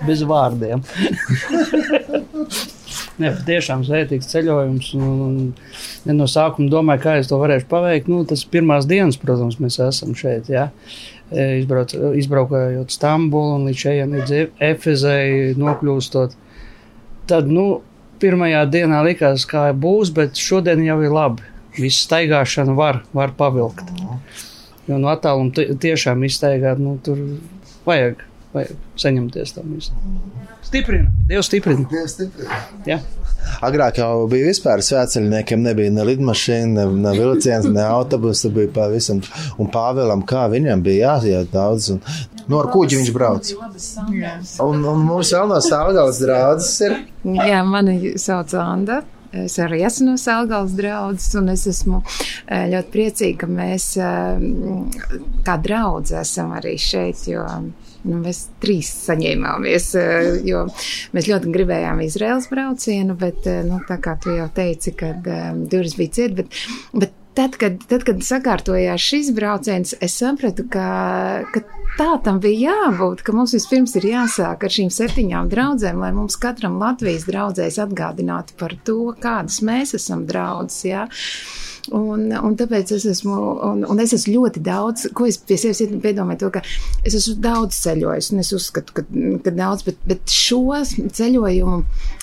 bez 0.06 0.22
vārdiem. 0.28 0.84
Nē, 3.22 3.30
patiešām 3.36 3.84
svētīgs 3.86 4.26
ceļojums. 4.32 4.88
Un, 4.98 5.18
un, 5.22 5.34
ja 6.02 6.14
no 6.16 6.26
sākuma 6.30 6.66
domāju, 6.72 7.02
kā 7.04 7.12
es 7.20 7.28
to 7.30 7.38
varēšu 7.38 7.68
paveikt. 7.70 8.08
Nu, 8.10 8.24
tas 8.26 8.42
pirmās 8.50 8.88
dienas, 8.90 9.18
protams, 9.22 9.60
mēs 9.62 9.78
esam 9.84 10.16
šeit. 10.18 10.50
Ja? 10.50 10.68
E, 11.30 11.60
Izbrauc, 11.60 11.94
izbraukājot 12.18 12.90
Stambulu 12.94 13.60
un 13.60 13.68
līdz 13.68 13.84
šeit 13.84 14.10
līdz 14.16 14.34
Efezei 14.72 15.54
nokļūstot. 15.60 16.34
Tad, 17.30 17.46
nu, 17.48 17.68
pirmajā 18.22 18.64
dienā 18.72 19.04
likās, 19.06 19.46
kā 19.48 19.68
būs, 19.78 20.10
bet 20.14 20.34
šodien 20.40 20.82
jau 20.84 20.98
ir 21.06 21.14
labi. 21.14 21.46
Visu 21.78 22.04
staigāšanu 22.04 22.74
var, 22.78 23.02
var 23.14 23.32
pavilkt. 23.38 23.86
Jo 24.90 24.98
no 25.00 25.08
attāluma 25.10 25.54
ti- 25.54 25.70
tiešām 25.86 26.22
iztaigāt, 26.26 26.82
nu, 26.82 26.98
tur 27.02 27.18
vajag, 27.86 28.20
vajag 28.54 29.00
saņemties 29.00 29.54
tam 29.56 29.74
visam. 29.74 30.16
Stiprina, 30.64 31.10
Dievs 31.28 31.50
stiprina. 31.50 31.86
Dievs 31.90 32.16
stiprina. 32.16 32.60
Jā. 32.88 33.00
Agrāk 33.64 33.98
jau 34.00 34.24
bija 34.30 34.48
vispār 34.48 34.80
svētceļniekiem, 34.84 35.64
nebija 35.66 35.92
ne 35.92 36.06
lidmašīna, 36.08 36.68
ne, 36.74 36.84
ne 37.04 37.14
vilciens, 37.18 37.68
ne 37.68 37.84
autobusa, 37.84 38.48
bija 38.54 38.72
pavisam. 38.74 39.20
Un 39.60 39.68
Pāvēlam, 39.74 40.24
kā 40.28 40.46
viņam 40.52 40.84
bija 40.84 41.18
jāiet 41.18 41.52
daudz, 41.52 41.90
un 41.94 42.00
no 42.48 42.62
ar 42.62 42.70
kuģi 42.72 43.02
viņš 43.02 43.12
brauc. 43.14 43.50
Un, 44.64 44.80
un 44.80 45.04
mums 45.04 45.34
vēl 45.36 45.50
no 45.50 45.60
Sālgals 45.64 46.22
draudzes 46.24 46.78
ir. 46.88 46.96
Jā, 47.24 47.60
mani 47.68 48.14
sauc 48.20 48.56
Anna. 48.60 49.02
Es 49.34 49.56
arī 49.58 49.80
esmu 49.82 50.12
no 50.12 50.18
Sēlgājas 50.20 50.74
draugs, 50.78 51.24
un 51.40 51.50
es 51.50 51.64
esmu 51.66 51.98
eh, 52.04 52.68
ļoti 52.70 52.92
priecīga, 52.92 53.38
ka 53.40 53.48
mēs 53.50 53.86
eh, 53.98 54.44
kā 55.46 55.56
draugi 55.62 56.14
esam 56.20 56.52
arī 56.54 56.76
šeit. 56.78 57.24
Jo, 57.26 57.42
Nu, 58.04 58.18
mēs 58.20 58.44
trīs 58.60 58.90
saņēmāmies, 59.06 59.90
eh, 59.96 60.30
jo 60.44 60.66
mēs 61.16 61.28
ļoti 61.30 61.52
gribējām 61.54 62.02
Izraels 62.04 62.50
braucienu, 62.52 63.16
bet, 63.16 63.46
eh, 63.48 63.62
nu, 63.64 63.80
tā 63.88 63.96
kā 64.02 64.18
tu 64.20 64.34
jau 64.36 64.48
teici, 64.52 64.92
kad 64.92 65.24
um, 65.24 65.64
durvis 65.72 65.96
bija 65.96 66.18
ciet, 66.18 66.34
bet, 66.36 66.58
bet 66.92 67.14
tad, 67.34 67.56
kad, 67.56 67.80
tad, 67.88 68.04
kad 68.06 68.20
sakārtojās 68.24 69.00
šis 69.00 69.32
brauciens, 69.34 69.94
es 70.04 70.18
sapratu, 70.20 70.66
ka, 70.70 70.84
ka 71.54 71.64
tā 71.98 72.10
tam 72.26 72.40
bija 72.44 72.74
jābūt, 72.74 73.24
ka 73.26 73.34
mums 73.34 73.54
vispirms 73.56 73.96
ir 73.98 74.08
jāsāk 74.12 74.66
ar 74.66 74.76
šīm 74.76 74.92
septiņām 74.94 75.50
draudzēm, 75.52 76.00
lai 76.04 76.12
mums 76.16 76.38
katram 76.40 76.78
Latvijas 76.82 77.26
draudzēs 77.28 77.80
atgādinātu 77.86 78.58
par 78.60 78.76
to, 78.86 79.00
kādas 79.22 79.60
mēs 79.66 79.96
esam 79.98 80.26
draudzes. 80.28 80.84
Ja? 80.90 81.06
Un, 81.92 82.30
un 82.32 82.54
tāpēc 82.56 82.94
es 82.96 83.04
esmu, 83.10 83.34
un, 83.66 83.82
un 83.92 83.98
es 84.00 84.14
esmu 84.16 84.38
ļoti 84.38 84.62
daudz, 84.64 85.08
ko 85.12 85.26
es 85.28 85.36
pie 85.36 85.58
sevis 85.60 85.82
piedomāju, 86.00 86.40
to, 86.40 86.48
ka 86.54 86.62
es 87.04 87.16
esmu 87.18 87.34
daudz 87.44 87.76
ceļojis, 87.84 88.30
un 88.32 88.40
es 88.40 88.52
uzskatu, 88.56 88.94
ka, 88.96 89.04
ka 89.44 89.52
daudz, 89.52 89.84
bet, 89.84 89.98
bet 90.08 90.32
šo 90.32 90.62
ceļojumu 90.88 91.82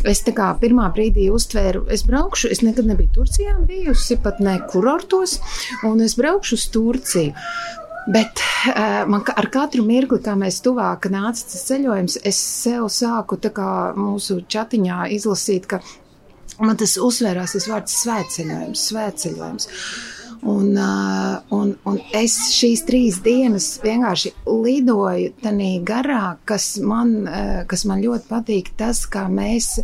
es 0.09 0.23
tā 0.25 0.33
kā 0.37 0.49
pirmā 0.63 0.87
brīdī 0.95 1.27
uztvēru, 1.33 1.83
es 1.93 2.05
braukšu, 2.07 2.49
es 2.49 2.63
nekad 2.65 2.89
nebiju 2.89 3.13
Turcijā 3.19 3.59
bijusi, 3.69 4.17
pat 4.23 4.41
ne 4.41 4.57
kurortos, 4.71 5.37
un 5.85 6.01
es 6.01 6.17
braukšu 6.17 6.57
uz 6.57 6.65
Turciju. 6.73 7.35
Bet 8.09 8.41
uh, 8.41 9.03
man 9.05 9.21
ar 9.37 9.45
katru 9.53 9.83
mirkli, 9.85 10.17
kā 10.25 10.33
mēs 10.33 10.57
tuvāk 10.65 11.05
nāca 11.13 11.43
tas 11.51 11.67
ceļojums, 11.67 12.17
es 12.25 12.39
sev 12.41 12.87
sāku 12.89 13.37
tā 13.37 13.51
kā 13.53 13.67
mūsu 13.93 14.39
chatiņā 14.49 15.03
izlasīt, 15.13 15.67
ka 15.69 15.83
man 16.61 16.79
tas 16.79 16.97
uzsvērās 17.01 17.55
tas 17.57 17.67
vārds 17.69 17.99
svētceļojums, 18.03 18.87
svētceļojums. 18.91 19.69
Un, 20.41 20.71
un, 21.53 21.73
un 21.85 21.97
es 22.17 22.35
šīs 22.55 22.81
trīs 22.87 23.19
dienas 23.21 23.75
vienkārši 23.83 24.31
lidoju 24.49 25.35
tādā 25.43 25.69
garā, 25.85 26.23
kas 26.49 26.73
man, 26.81 27.13
kas 27.69 27.85
man 27.85 28.01
ļoti 28.01 28.25
patīk. 28.29 28.71
Tas, 28.79 29.03
kā 29.05 29.27
mēs, 29.29 29.75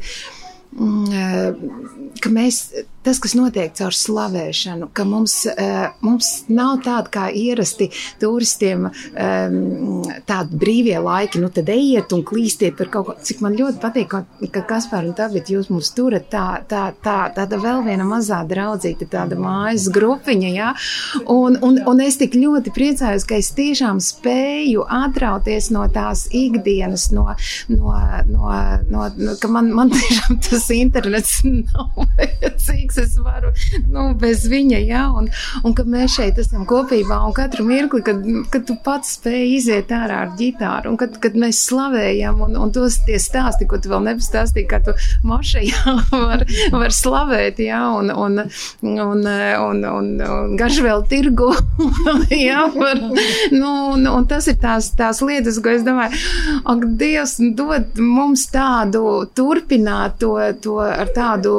mm, 0.74 2.15
ka 2.24 2.34
mēs, 2.34 2.63
tas, 3.08 3.22
kas 3.24 3.36
notiek 3.38 3.72
caur 3.78 3.96
slavēšanu, 3.96 4.92
ka 4.96 5.06
mums, 5.08 5.40
uh, 5.48 5.88
mums 6.04 6.32
nav 6.52 6.82
tāda 6.86 7.12
kā 7.14 7.26
ierasti 7.32 7.90
turistiem, 8.22 8.90
um, 8.90 10.04
tādi 10.28 10.60
brīvie 10.60 10.98
laiki, 11.04 11.40
nu 11.40 11.50
tad 11.54 11.70
ejiet 11.72 12.12
un 12.16 12.26
klīstiet 12.28 12.76
par 12.78 12.92
kaut 12.92 13.08
ko. 13.08 13.16
Cik 13.28 13.42
man 13.44 13.56
ļoti 13.58 13.80
patīk, 13.82 14.10
ka, 14.12 14.24
ka 14.54 14.64
Kaspar 14.68 15.08
un 15.08 15.16
Tabit 15.18 15.52
jūs 15.52 15.72
mums 15.72 15.94
turat 15.96 16.28
tā, 16.32 16.46
tā, 16.70 16.90
tā, 17.04 17.18
tāda 17.36 17.60
vēl 17.62 17.86
viena 17.88 18.06
mazā 18.08 18.42
draudzīta, 18.48 19.08
tāda 19.12 19.38
mājas 19.40 19.88
grupiņa, 19.94 20.52
jā. 20.56 20.74
Un, 21.32 21.58
un, 21.64 21.80
un 21.88 22.04
es 22.04 22.20
tik 22.20 22.36
ļoti 22.38 22.74
priecājos, 22.76 23.26
ka 23.28 23.40
es 23.40 23.54
tiešām 23.58 24.02
spēju 24.04 24.86
atrauties 25.00 25.72
no 25.74 25.86
tās 25.94 26.26
ikdienas, 26.36 27.10
no, 27.16 27.30
no, 27.72 27.96
no, 28.28 28.52
no, 28.92 29.08
no 29.16 29.38
ka 29.42 29.52
man, 29.52 29.72
man 29.76 29.94
tiešām 29.96 30.42
tas 30.50 30.68
internets 30.76 31.40
nav 31.48 32.04
vajadzīgs, 32.04 32.97
es 33.01 33.18
varu, 33.22 33.51
nu, 33.92 34.10
bez 34.20 34.46
viņa, 34.50 34.80
jā, 34.88 35.04
un, 35.20 35.30
un 35.63 35.75
ka 35.77 35.86
mēs 35.88 36.18
šeit 36.18 36.39
esam 36.42 36.66
kopībā, 36.70 37.20
un 37.27 37.36
katru 37.38 37.66
mirkli, 37.68 38.04
kad, 38.06 38.24
kad 38.54 38.66
tu 38.68 38.77
pats 38.84 39.16
spēj 39.18 39.46
iziet 39.58 39.93
ārā 39.95 40.24
ar 40.26 40.34
ģitāru, 40.39 40.93
un 40.93 41.00
kad, 41.00 41.17
kad 41.24 41.38
mēs 41.39 41.62
slavējam, 41.67 42.41
un, 42.48 42.58
un 42.60 42.74
tos 42.76 43.00
tie 43.08 43.19
stāsti, 43.21 43.67
ko 43.69 43.80
tu 43.82 43.91
vēl 43.91 44.06
nepastāstīji, 44.10 44.67
kā 44.69 44.82
tu 44.86 44.95
mašajā 45.28 45.95
var, 46.28 46.45
var 46.74 46.95
slavēt, 46.95 47.62
jā, 47.63 47.82
un, 48.00 48.12
un, 48.13 48.43
un, 48.84 49.26
un, 49.26 49.84
un, 49.93 50.13
un 50.28 50.56
garš 50.60 50.82
vēl 50.86 51.06
tirgu, 51.12 51.52
jā, 52.50 52.67
var, 52.76 53.02
nu, 53.54 53.74
un, 53.93 54.08
un 54.12 54.30
tas 54.30 54.50
ir 54.52 54.60
tās, 54.62 54.91
tās 54.98 55.21
lietas, 55.26 55.62
ko 55.63 55.74
es 55.74 55.86
domāju, 55.88 56.17
ak, 56.67 56.86
Dievs, 56.98 57.38
dod 57.58 58.00
mums 58.02 58.48
tādu, 58.52 59.04
turpināt 59.38 60.17
to, 60.21 60.34
to 60.63 60.78
ar 60.82 61.12
tādu 61.15 61.54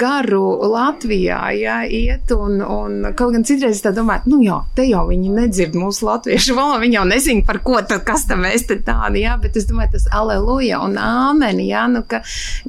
garu 0.00 0.42
Latvijā, 0.82 1.38
jā, 1.56 1.76
iet, 1.86 2.32
un, 2.34 2.60
un 2.62 3.08
kaut 3.18 3.34
gan 3.36 3.44
citreiz 3.46 3.82
tā 3.84 3.92
domāju, 3.94 4.32
nu 4.32 4.40
jā, 4.44 4.58
te 4.76 4.86
jau 4.88 5.04
viņi 5.08 5.32
nedzird 5.36 5.76
mūsu 5.78 6.06
latviešu 6.08 6.56
valodu, 6.58 6.82
viņi 6.84 6.98
jau 6.98 7.04
nezina, 7.08 7.44
par 7.46 7.60
ko 7.64 7.78
tad, 7.80 8.02
kas 8.06 8.26
tam 8.30 8.44
mēs 8.46 8.66
te 8.68 8.78
tādi, 8.84 9.22
jā, 9.24 9.36
bet 9.42 9.58
es 9.60 9.68
domāju, 9.70 9.94
tas 9.96 10.08
aleluja 10.18 10.82
un 10.84 10.98
āmeni, 11.00 11.68
jā, 11.70 11.86
nu, 11.92 12.04
ka, 12.08 12.22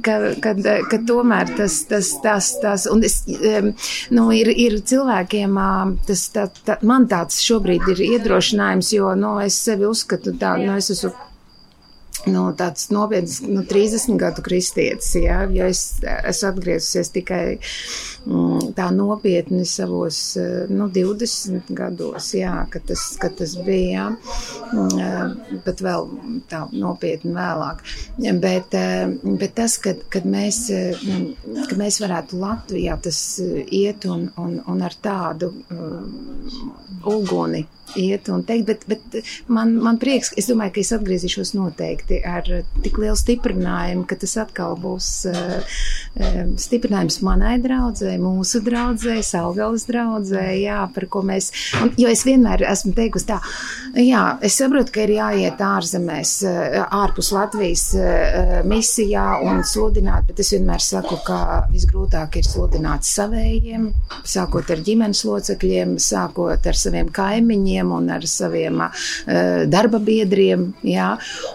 ka, 0.06 0.20
ka, 0.44 0.56
ka 0.92 1.02
tomēr 1.08 1.54
tas, 1.58 1.80
tas, 1.90 2.14
tas, 2.24 2.54
tas, 2.64 2.88
un 2.92 3.04
es, 3.08 3.22
nu, 4.14 4.30
ir, 4.36 4.52
ir 4.54 4.80
cilvēkiem, 4.94 5.60
tas, 6.08 6.26
tā, 6.36 6.48
tā, 6.68 6.80
man 6.86 7.10
tāds 7.12 7.42
šobrīd 7.44 7.94
ir 7.96 8.06
iedrošinājums, 8.14 8.96
jo, 8.98 9.14
nu, 9.20 9.36
es 9.44 9.60
sevi 9.66 9.90
uzskatu 9.90 10.36
tā, 10.40 10.56
nu, 10.62 10.78
es 10.80 10.92
esmu 10.94 11.14
nu, 12.32 12.46
tāds 12.58 12.88
nopietns, 12.94 13.42
nu, 13.46 13.64
30 13.68 14.18
gadu 14.22 14.44
kristietis, 14.46 15.12
jā, 15.20 15.44
jo 15.52 15.68
es 15.68 15.84
esmu 16.04 16.52
atgriezusies 16.54 17.12
tikai 17.16 17.44
mm, 17.58 18.74
tā 18.78 18.90
nopietni 18.96 19.66
savos, 19.68 20.22
eh, 20.40 20.72
nu, 20.72 20.88
20 20.94 21.74
gados, 21.76 22.32
jā, 22.38 22.56
kad 22.72 22.88
tas, 22.92 23.08
kad 23.22 23.36
tas 23.42 23.58
bija, 23.66 23.90
jā, 23.94 24.08
Mm, 24.74 25.00
eh, 25.00 25.58
bet 25.66 25.82
vēl 25.86 26.08
tā 26.50 26.64
nopietni 26.72 27.34
vēlāk. 27.36 27.84
Bet, 28.42 28.74
eh, 28.74 29.12
bet 29.42 29.54
tas, 29.60 29.78
kad, 29.78 30.02
kad, 30.10 30.26
mēs, 30.26 30.66
kad 31.70 31.78
mēs 31.78 32.00
varētu 32.02 32.40
Latvijā 32.42 32.98
tas 33.02 33.20
iet 33.70 34.08
un, 34.10 34.30
un, 34.42 34.58
un 34.68 34.82
ar 34.82 34.96
tādu 35.04 35.52
uh, 35.54 37.14
uguni 37.14 37.66
iet 38.00 38.30
un 38.34 38.44
teikt, 38.48 38.68
bet, 38.68 38.86
bet 38.88 39.28
man, 39.52 39.76
man 39.84 40.00
prieks, 40.02 40.32
es 40.40 40.48
domāju, 40.50 40.76
ka 40.76 40.82
es 40.84 40.92
atgriezīšos 40.96 41.54
noteikti 41.58 42.20
ar 42.28 42.48
tik 42.84 43.00
lielu 43.02 43.18
stiprinājumu, 43.20 44.06
ka 44.10 44.18
tas 44.22 44.36
atkal 44.42 44.76
būs 44.80 45.10
uh, 45.30 45.80
stiprinājums 46.60 47.20
manai 47.26 47.56
draudzē, 47.64 48.16
mūsu 48.22 48.64
draudzē, 48.66 49.20
Salgalas 49.26 49.88
draudzē, 49.90 50.46
jā, 50.60 50.82
par 50.96 51.08
ko 51.12 51.24
mēs, 51.26 51.52
un, 51.82 51.94
jo 52.00 52.12
es 52.12 52.26
vienmēr 52.28 52.66
esmu 52.70 52.94
teikusi 52.98 53.30
tā, 53.30 53.40
jā, 54.00 54.24
es 54.44 54.58
saprotu, 54.60 54.94
ka 54.96 55.06
ir 55.06 55.16
jāiet 55.18 55.64
ārzemēs, 55.64 56.36
uh, 56.50 56.80
ārpus 57.04 57.34
Latvijas 57.36 57.86
uh, 57.98 58.60
misijā 58.68 59.28
un 59.44 59.64
sludināt, 59.68 60.28
bet 60.30 60.44
es 60.44 60.54
vienmēr 60.56 60.84
saku, 60.84 61.20
ka 61.28 61.40
visgrūtāk 61.74 62.40
ir 62.42 62.48
sludināt 62.48 63.08
savējiem, 63.08 63.90
sākot 64.28 64.72
ar 64.74 64.84
ģimenes 64.86 65.24
locekļiem, 65.28 65.98
sākot 66.02 66.70
ar 66.70 66.78
saviem 66.78 67.10
kaimiņiem 67.14 67.83
un 67.92 68.10
ar 68.14 68.24
saviem 68.30 68.82
darba 69.72 70.00
biedriem. 70.04 70.70
Jā. 70.88 71.14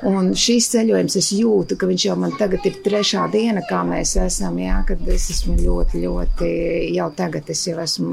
Un 0.09 0.33
šīs 0.38 0.69
ceļojums 0.75 1.17
es 1.21 1.31
jūtu, 1.37 1.77
ka 1.79 1.88
viņš 1.88 2.07
jau 2.09 2.17
man 2.21 2.35
tagad 2.38 2.67
ir 2.69 2.79
trešā 2.85 3.27
diena, 3.33 3.62
kā 3.69 3.83
mēs 3.88 4.17
esam, 4.21 4.59
jā, 4.61 4.81
kad 4.88 5.03
es 5.09 5.29
esmu 5.35 5.57
ļoti, 5.61 6.03
ļoti, 6.05 6.51
jau 6.97 7.09
tagad 7.17 7.49
es 7.53 7.64
jau 7.69 7.79
esmu 7.83 8.12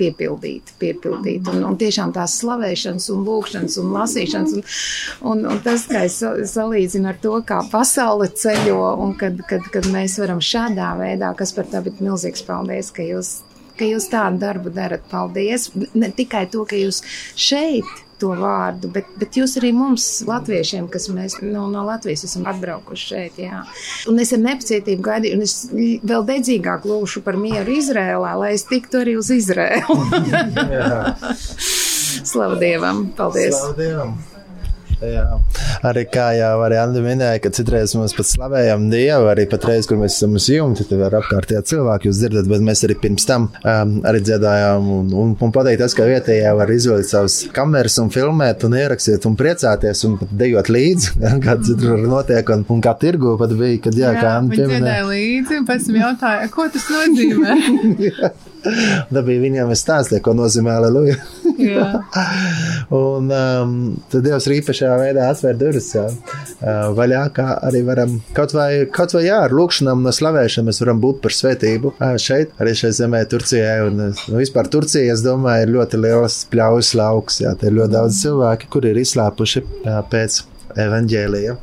piepildīta, 0.00 0.74
piepildīta. 0.80 1.52
Un, 1.52 1.64
un 1.70 1.78
tiešām 1.80 2.12
tās 2.16 2.38
slavēšanas 2.40 3.08
un 3.14 3.24
lūkšanas 3.26 3.78
un 3.82 3.92
lasīšanas 3.96 4.56
un, 4.58 4.64
un, 5.32 5.44
un 5.52 5.62
tas, 5.64 5.86
kā 5.90 6.04
es 6.08 6.18
sa- 6.22 6.34
salīdzinu 6.48 7.12
ar 7.12 7.20
to, 7.22 7.36
kā 7.46 7.60
pasaule 7.72 8.28
ceļo 8.42 8.80
un 9.04 9.14
kad, 9.20 9.38
kad, 9.48 9.66
kad 9.74 9.88
mēs 9.92 10.18
varam 10.22 10.42
šādā 10.42 10.92
veidā, 11.00 11.32
kas 11.38 11.54
par 11.56 11.68
tā, 11.70 11.82
bet 11.84 12.02
milzīgs 12.02 12.44
paldies, 12.48 12.90
ka 12.94 13.06
jūs 13.06 13.40
ka 13.78 13.88
jūs 13.88 14.08
tādu 14.12 14.42
darbu 14.42 14.72
darat. 14.74 15.04
Paldies! 15.10 15.70
Ne 15.94 16.12
tikai 16.14 16.46
to, 16.52 16.64
ka 16.68 16.78
jūs 16.78 17.02
šeit 17.38 17.88
to 18.22 18.30
vārdu, 18.38 18.86
bet, 18.94 19.08
bet 19.18 19.34
jūs 19.34 19.56
arī 19.58 19.72
mums, 19.74 20.06
latviešiem, 20.28 20.86
kas 20.92 21.08
mēs 21.10 21.40
no, 21.42 21.66
no 21.72 21.82
Latvijas 21.88 22.22
esam 22.28 22.46
atbraukuši 22.50 23.08
šeit. 23.08 23.40
Jā. 23.42 23.64
Un 24.10 24.22
es 24.22 24.30
ar 24.36 24.42
nepacietību 24.44 25.06
gaidīju, 25.08 25.38
un 25.38 25.46
es 25.46 25.56
vēl 26.06 26.26
dedzīgāk 26.30 26.86
lūšu 26.86 27.24
par 27.26 27.38
mieru 27.40 27.74
Izrēlā, 27.80 28.36
lai 28.38 28.52
es 28.54 28.66
tiktu 28.70 29.02
arī 29.02 29.18
uz 29.18 29.32
Izrēlu. 29.34 29.98
Slavu 32.32 32.60
Dievam! 32.62 33.08
Paldies! 33.18 33.56
Slavu 33.58 33.80
Dievam! 33.80 34.20
Jā. 35.02 35.24
Arī 35.88 36.04
kā 36.12 36.28
jau 36.36 36.52
arī 36.64 36.78
Anna 36.78 37.02
minēja, 37.02 37.40
ka 37.42 37.50
citreiz 37.54 37.94
mēs 37.98 38.14
pat 38.16 38.28
slavējam 38.28 38.84
Dievu, 38.92 39.28
arī 39.32 39.46
patreiz, 39.50 39.88
kur 39.88 39.98
mēs 40.00 40.18
esam 40.18 40.36
uz 40.38 40.46
jumta, 40.50 40.86
tad 40.88 41.00
var 41.00 41.16
apkārtējā 41.18 41.62
cilvēki 41.72 42.08
jūs 42.08 42.20
dzirdat, 42.20 42.50
bet 42.50 42.64
mēs 42.64 42.84
arī 42.86 42.96
pirms 43.02 43.26
tam 43.28 43.48
um, 43.62 43.96
arī 44.08 44.22
dziedājām 44.28 44.90
un, 44.98 45.10
un, 45.24 45.34
un 45.34 45.54
pateikt 45.54 45.82
tas, 45.82 45.96
ka 45.98 46.06
vietējā 46.08 46.52
var 46.58 46.70
izvilkt 46.74 47.10
savas 47.10 47.40
kameras 47.56 47.98
un 48.02 48.12
filmēt 48.14 48.66
un 48.68 48.78
ierakstīt 48.78 49.26
un 49.28 49.38
priecāties 49.38 50.04
un 50.08 50.18
pat 50.20 50.36
dejot 50.44 50.70
līdzi, 50.72 51.16
kā 51.46 51.58
citur 51.66 52.06
notiek 52.06 52.54
un, 52.54 52.64
un 52.76 52.84
kā 52.84 52.94
tirgu 53.02 53.36
pat 53.40 53.56
bija, 53.58 53.82
kad 53.88 53.98
jā, 53.98 54.12
jā 54.12 54.22
kā 54.22 54.36
Anna 54.38 54.54
pieminēja. 54.54 54.78
dziedāja 54.78 55.10
līdzi, 55.10 55.60
un 55.60 55.68
pēc 55.72 55.90
tam 55.90 56.00
jautāja, 56.04 56.48
ko 56.52 56.70
tas 56.76 56.88
nozīmē. 56.92 58.32
Tā 59.12 59.22
bija 59.26 59.42
viņam 59.42 59.72
stāstīja, 59.74 60.22
ko 60.22 60.36
nozīmē 60.38 60.76
Aleluja. 60.78 61.16
Un 63.02 63.30
um, 63.32 63.74
tad 64.12 64.24
Dievs 64.26 64.46
ir 64.48 64.56
īpašā 64.58 64.92
veidā 65.00 65.28
atvērt 65.32 65.60
durvis 65.60 65.90
jā. 65.94 66.04
uh, 66.08 66.92
vaļā, 66.96 67.22
kā 67.36 67.48
arī 67.68 67.82
varam 67.86 68.18
kaut 68.36 68.54
vai, 68.56 68.84
kaut 68.92 69.14
vai 69.16 69.24
jā, 69.26 69.40
ar 69.46 69.54
lūkšanām 69.56 70.04
no 70.04 70.12
slavēšanu 70.14 70.70
mēs 70.70 70.82
varam 70.84 71.02
būt 71.02 71.22
par 71.24 71.36
svētību 71.36 71.94
uh, 71.94 72.14
šeit, 72.20 72.54
arī 72.62 72.76
šeit 72.78 72.98
zemē, 73.00 73.24
Turcijai. 73.32 73.80
Un, 73.88 74.06
uh, 74.08 74.24
nu, 74.28 74.38
vispār 74.40 74.70
Turcija, 74.72 75.12
es 75.14 75.24
domāju, 75.26 75.66
ir 75.66 75.76
ļoti 75.76 76.02
liels 76.02 76.42
pļaus 76.52 76.94
lauks. 76.98 77.42
Jā, 77.44 77.56
te 77.58 77.70
ir 77.70 77.78
ļoti 77.80 77.96
daudz 77.96 78.22
cilvēki, 78.24 78.72
kuri 78.72 78.92
ir 78.92 79.02
izslāpuši 79.02 79.64
uh, 79.64 80.00
pēc 80.12 80.42
evaņģēlija. 80.82 81.56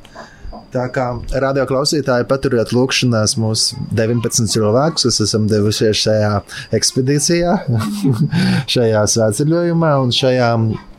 Tā 0.70 0.84
kā 0.94 1.06
radio 1.42 1.64
klausītāji 1.70 2.28
paturiet 2.30 2.70
lūkšanās 2.76 3.34
mūsu 3.42 3.80
19 3.98 4.52
cilvēkus, 4.54 5.08
kas 5.08 5.18
esam 5.26 5.48
devušies 5.50 6.04
šajā 6.04 6.34
ekspedīcijā, 6.78 7.56
šajā 8.76 9.02
svētceļojumā 9.16 9.96
un 10.04 10.14
šajā 10.14 10.52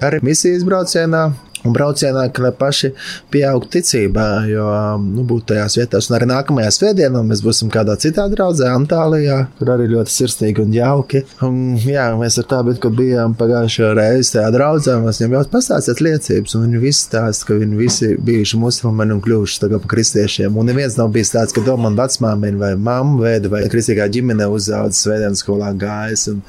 arī 0.09 0.21
misijas 0.27 0.67
braucienā. 0.67 1.29
Un 1.65 1.75
braucienā, 1.77 2.27
ka 2.33 2.53
paši 2.57 2.93
pieaug 3.33 3.67
ticībā, 3.71 4.29
jo 4.51 4.67
nu, 5.05 5.25
būt 5.29 5.51
tajās 5.53 5.77
vietās, 5.79 6.11
un 6.11 6.19
arī 6.19 6.31
nākamajā 6.31 6.75
svētdienā 6.77 7.23
mēs 7.27 7.45
būsim 7.45 7.71
kādā 7.73 7.97
citā 8.01 8.27
draudzē, 8.33 8.71
Antālijā, 8.75 9.43
kur 9.59 9.75
arī 9.75 9.91
ļoti 9.93 10.15
sirsnīgi 10.15 10.65
un 10.65 10.75
jauki. 10.75 11.25
Un, 11.47 11.59
jā, 11.85 12.11
mēs 12.19 12.39
ar 12.41 12.49
tādu, 12.51 12.77
kad 12.81 12.97
bijām 12.97 13.37
pagājušajā 13.39 13.93
reizē 13.99 14.41
tajā 14.41 14.51
draudzē, 14.55 14.97
mēs 15.05 15.21
viņiem 15.21 15.37
jau 15.37 15.43
pastāstījām 15.53 16.05
liecības, 16.07 16.55
un 16.57 16.65
viņi 16.67 16.81
visi 16.81 17.05
stāsta, 17.05 17.47
ka 17.49 17.57
viņi 17.61 17.79
visi 17.79 18.11
bijuši 18.25 18.61
musulmaņi 18.61 19.17
un 19.17 19.23
kļuvuši 19.25 19.71
par 19.71 19.89
kristiešiem. 19.93 20.57
Un 20.57 20.71
neviens 20.71 20.97
nav 20.99 21.11
bijis 21.15 21.33
tāds, 21.35 21.55
ka 21.57 21.65
domā, 21.67 21.89
man 21.89 21.99
vecmāmiņa 21.99 22.61
vai 22.61 22.71
mamma 22.77 23.25
veida 23.25 23.51
vai 23.53 23.63
kristīgā 23.71 24.07
ģimene 24.13 24.49
uzaugusi 24.51 25.05
svētdienas 25.05 25.43
skolā 25.45 25.71
gājas. 25.81 26.27
Un, 26.33 26.41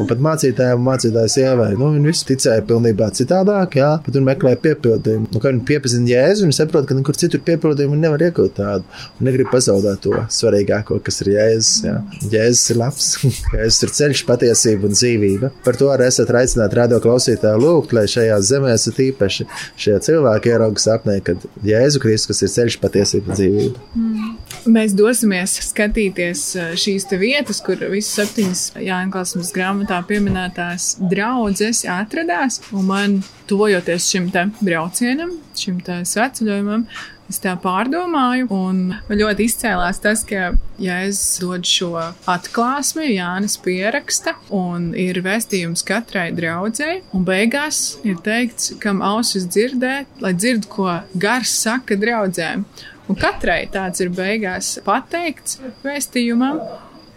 un 0.00 0.08
pat 0.10 0.22
mācītājiem, 0.26 0.84
mācītājs 0.86 1.38
ievai, 1.44 1.70
nu, 1.78 1.92
viņi 1.96 2.10
visi 2.10 2.28
ticēja 2.32 2.64
pilnībā 2.68 3.10
citādāk, 3.16 3.78
jā, 3.80 3.90
bet 4.04 4.16
viņi 4.16 4.28
meklēja 4.28 4.49
piepildījumu. 4.60 5.28
Nu, 5.30 5.40
kad 5.42 5.54
viņi 5.54 5.64
piepazina 5.68 6.10
Jēzu, 6.10 6.46
viņi 6.46 6.56
saprot, 6.56 6.86
ka 6.88 6.96
nekur 6.96 7.18
citur 7.18 7.42
piepildījumu 7.46 7.98
nevar 8.00 8.24
iegūt 8.26 8.56
tādu. 8.58 8.86
Un 9.18 9.28
negrib 9.28 9.50
pazaudēt 9.52 10.02
to 10.06 10.24
svarīgāko, 10.32 11.00
kas 11.06 11.22
ir 11.24 11.32
Jēzus. 11.34 11.72
Jā. 11.86 11.96
Jēzus 12.34 12.74
ir 12.74 12.80
labs, 12.80 13.08
Jēzus 13.56 13.86
ir 13.86 13.94
ceļš, 14.00 14.24
patiesība 14.28 14.90
un 14.90 14.98
dzīvība. 14.98 15.52
Par 15.66 15.78
to 15.80 15.92
arī 15.94 16.10
esat 16.10 16.32
aicināti 16.42 16.80
radio 16.80 17.00
klausītāju 17.04 17.62
lūgt, 17.64 17.96
lai 17.96 18.06
šajā 18.10 18.38
zemē 18.50 18.74
esat 18.76 19.00
īpaši 19.10 19.48
šie 19.80 19.98
cilvēki 20.08 20.54
ierauga 20.54 20.82
sapnē, 20.82 21.20
kad 21.26 21.48
Jēzu 21.66 22.02
Kristus, 22.02 22.44
ir 22.44 22.54
ceļš, 22.56 22.80
patiesība 22.82 23.32
un 23.32 23.40
dzīvība. 23.42 24.39
Mēs 24.68 24.92
dosimies 24.92 25.54
skatīties 25.64 26.42
šīs 26.80 27.06
vietas, 27.20 27.62
kur 27.64 27.80
visas 27.92 28.18
septiņas 28.18 28.64
Jānis 28.84 29.52
grāmatā 29.56 30.02
pieminētās 30.08 30.96
draudzes 31.00 31.86
atradās. 31.88 32.60
Un 32.76 32.90
man, 32.90 33.16
tuvojoties 33.48 34.10
šim 34.12 34.28
braucienam, 34.60 35.32
šim 35.56 35.80
sveceļojumam, 35.86 36.84
es 37.30 37.40
tā 37.40 37.54
pārdomāju, 37.62 38.50
un 38.52 38.82
man 38.92 39.20
ļoti 39.22 39.46
izcēlās 39.48 40.02
tas, 40.02 40.26
ka 40.28 40.52
Jēzus 40.80 41.40
dod 41.42 41.66
šo 41.68 41.90
atklāsmi, 42.30 43.12
Jānis 43.14 43.56
pieraksta, 43.64 44.36
un 44.54 44.90
ir 44.98 45.22
vēstījums 45.24 45.84
katrai 45.86 46.30
draudzēji, 46.36 47.04
un 47.16 47.26
beigās 47.28 48.00
ir 48.04 48.20
teikts, 48.26 48.74
kam 48.82 49.04
ausis 49.06 49.48
dzirdēt, 49.48 50.20
lai 50.24 50.34
dzird, 50.36 50.68
ko 50.72 51.00
gars 51.20 51.54
saka 51.64 51.98
draudzēm. 52.00 52.66
Un 53.10 53.18
katrai 53.18 53.64
tāds 53.74 53.98
ir 54.04 54.12
beigās 54.14 54.76
pateikts 54.86 55.58
vēstījumam. 55.82 56.60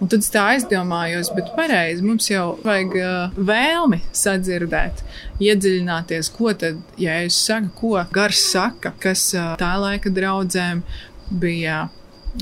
Un 0.01 0.09
tad 0.11 0.25
tā 0.33 0.41
aizdomājos, 0.55 1.29
bet 1.31 1.51
pareizi 1.55 2.03
mums 2.03 2.25
jau 2.27 2.57
vajag 2.65 2.95
uh, 2.99 3.35
vēlmi 3.37 4.01
sadzirdēt, 4.11 5.03
iedziļināties, 5.39 6.31
ko 6.33 6.51
tad, 6.59 6.81
ja 6.99 7.21
es 7.23 7.37
saku, 7.39 7.69
ko 7.77 8.01
gars 8.11 8.41
saka, 8.49 8.91
kas 8.99 9.29
uh, 9.37 9.53
tā 9.61 9.69
laika 9.79 10.11
draudzēm 10.11 10.81
bija 11.29 11.85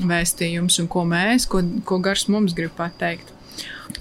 vēstījums 0.00 0.80
un 0.82 0.90
ko 0.90 1.04
mēs, 1.06 1.46
ko, 1.52 1.60
ko 1.86 2.00
gars 2.02 2.26
mums 2.32 2.56
grib 2.56 2.74
pateikt. 2.80 3.30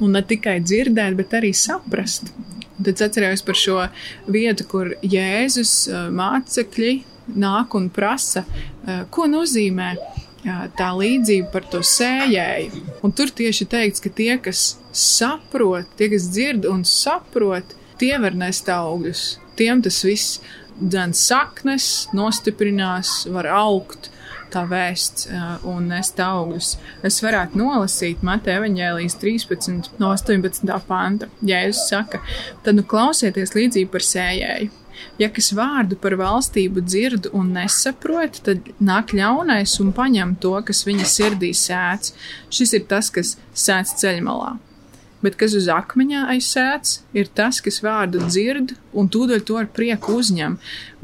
Un 0.02 0.16
ne 0.16 0.24
tikai 0.26 0.58
dzirdēt, 0.64 1.20
bet 1.20 1.38
arī 1.38 1.52
saprast. 1.54 2.32
Un 2.80 2.88
tad 2.88 2.96
es 2.96 3.06
atcerējos 3.12 3.46
par 3.46 3.62
šo 3.62 3.78
vietu, 4.32 4.66
kur 4.72 4.96
Jēzus 5.06 5.76
uh, 5.92 6.08
mācekļi 6.10 6.96
nāk 7.38 7.76
un 7.78 7.92
prasa, 7.94 8.46
ko 9.14 9.28
nozīmē 9.30 9.90
uh, 9.98 10.22
tā 10.78 10.90
līdzība 10.98 11.52
par 11.54 11.68
to 11.72 11.82
sējēju. 11.86 12.86
Un 13.06 13.14
tur 13.16 13.34
tieši 13.34 13.68
teikts, 13.72 14.04
ka 14.04 14.12
tie, 14.14 14.34
kas 14.42 14.76
saprot, 14.96 15.90
tie, 16.00 16.10
kas 16.14 16.30
dzird 16.34 16.66
un 16.70 16.84
saprot, 16.88 17.76
tie 18.02 18.16
var 18.22 18.38
nest 18.38 18.70
augļus. 18.72 19.26
Tiem 19.60 19.84
tas 19.86 20.02
viss 20.08 20.40
dzēn 20.82 21.14
saknes, 21.18 22.10
nostiprinās, 22.18 23.22
var 23.30 23.50
augt 23.54 24.10
tā 24.52 24.66
vēsts 24.68 25.30
uh, 25.30 25.54
un 25.70 25.88
nest 25.92 26.20
augļus. 26.20 26.74
Es 27.08 27.22
varētu 27.24 27.60
nolasīt 27.62 28.26
Mateja 28.26 28.60
evaņģēlijas 28.60 29.16
13 29.22 29.94
no 30.02 30.12
18. 30.12 30.68
panta. 30.90 31.30
Jēzus 31.46 31.88
saka, 31.94 32.20
tad 32.66 32.80
nu 32.80 32.84
klausieties 32.84 33.56
līdzīgi 33.56 33.92
par 33.94 34.04
sējēju. 34.04 34.81
Ja 35.22 35.30
kas 35.34 35.52
vārdu 35.58 35.98
par 36.02 36.16
valstību 36.20 36.84
dzird 36.88 37.30
un 37.38 37.54
nesaprot, 37.58 38.42
tad 38.48 38.72
nāk 38.80 39.16
ļaunais 39.18 39.78
un 39.84 39.94
paņem 39.96 40.36
to, 40.44 40.56
kas 40.68 40.86
viņa 40.88 41.08
sirdī 41.08 41.54
sēdz. 41.58 42.14
Šis 42.54 42.76
ir 42.80 42.90
tas, 42.92 43.12
kas 43.14 43.38
sēdz 43.54 43.96
ceļmalā. 44.02 44.56
Bet 45.22 45.36
kas 45.38 45.54
uz 45.54 45.68
akmeņa 45.70 46.24
aizsēts, 46.34 46.96
ir 47.14 47.28
tas, 47.38 47.60
kas 47.62 47.78
vārdu 47.86 48.24
dzird 48.26 48.74
un 48.98 49.10
tūdaļ 49.12 49.44
to 49.46 49.60
ar 49.60 49.68
prieku 49.70 50.16
uzņem, 50.18 50.56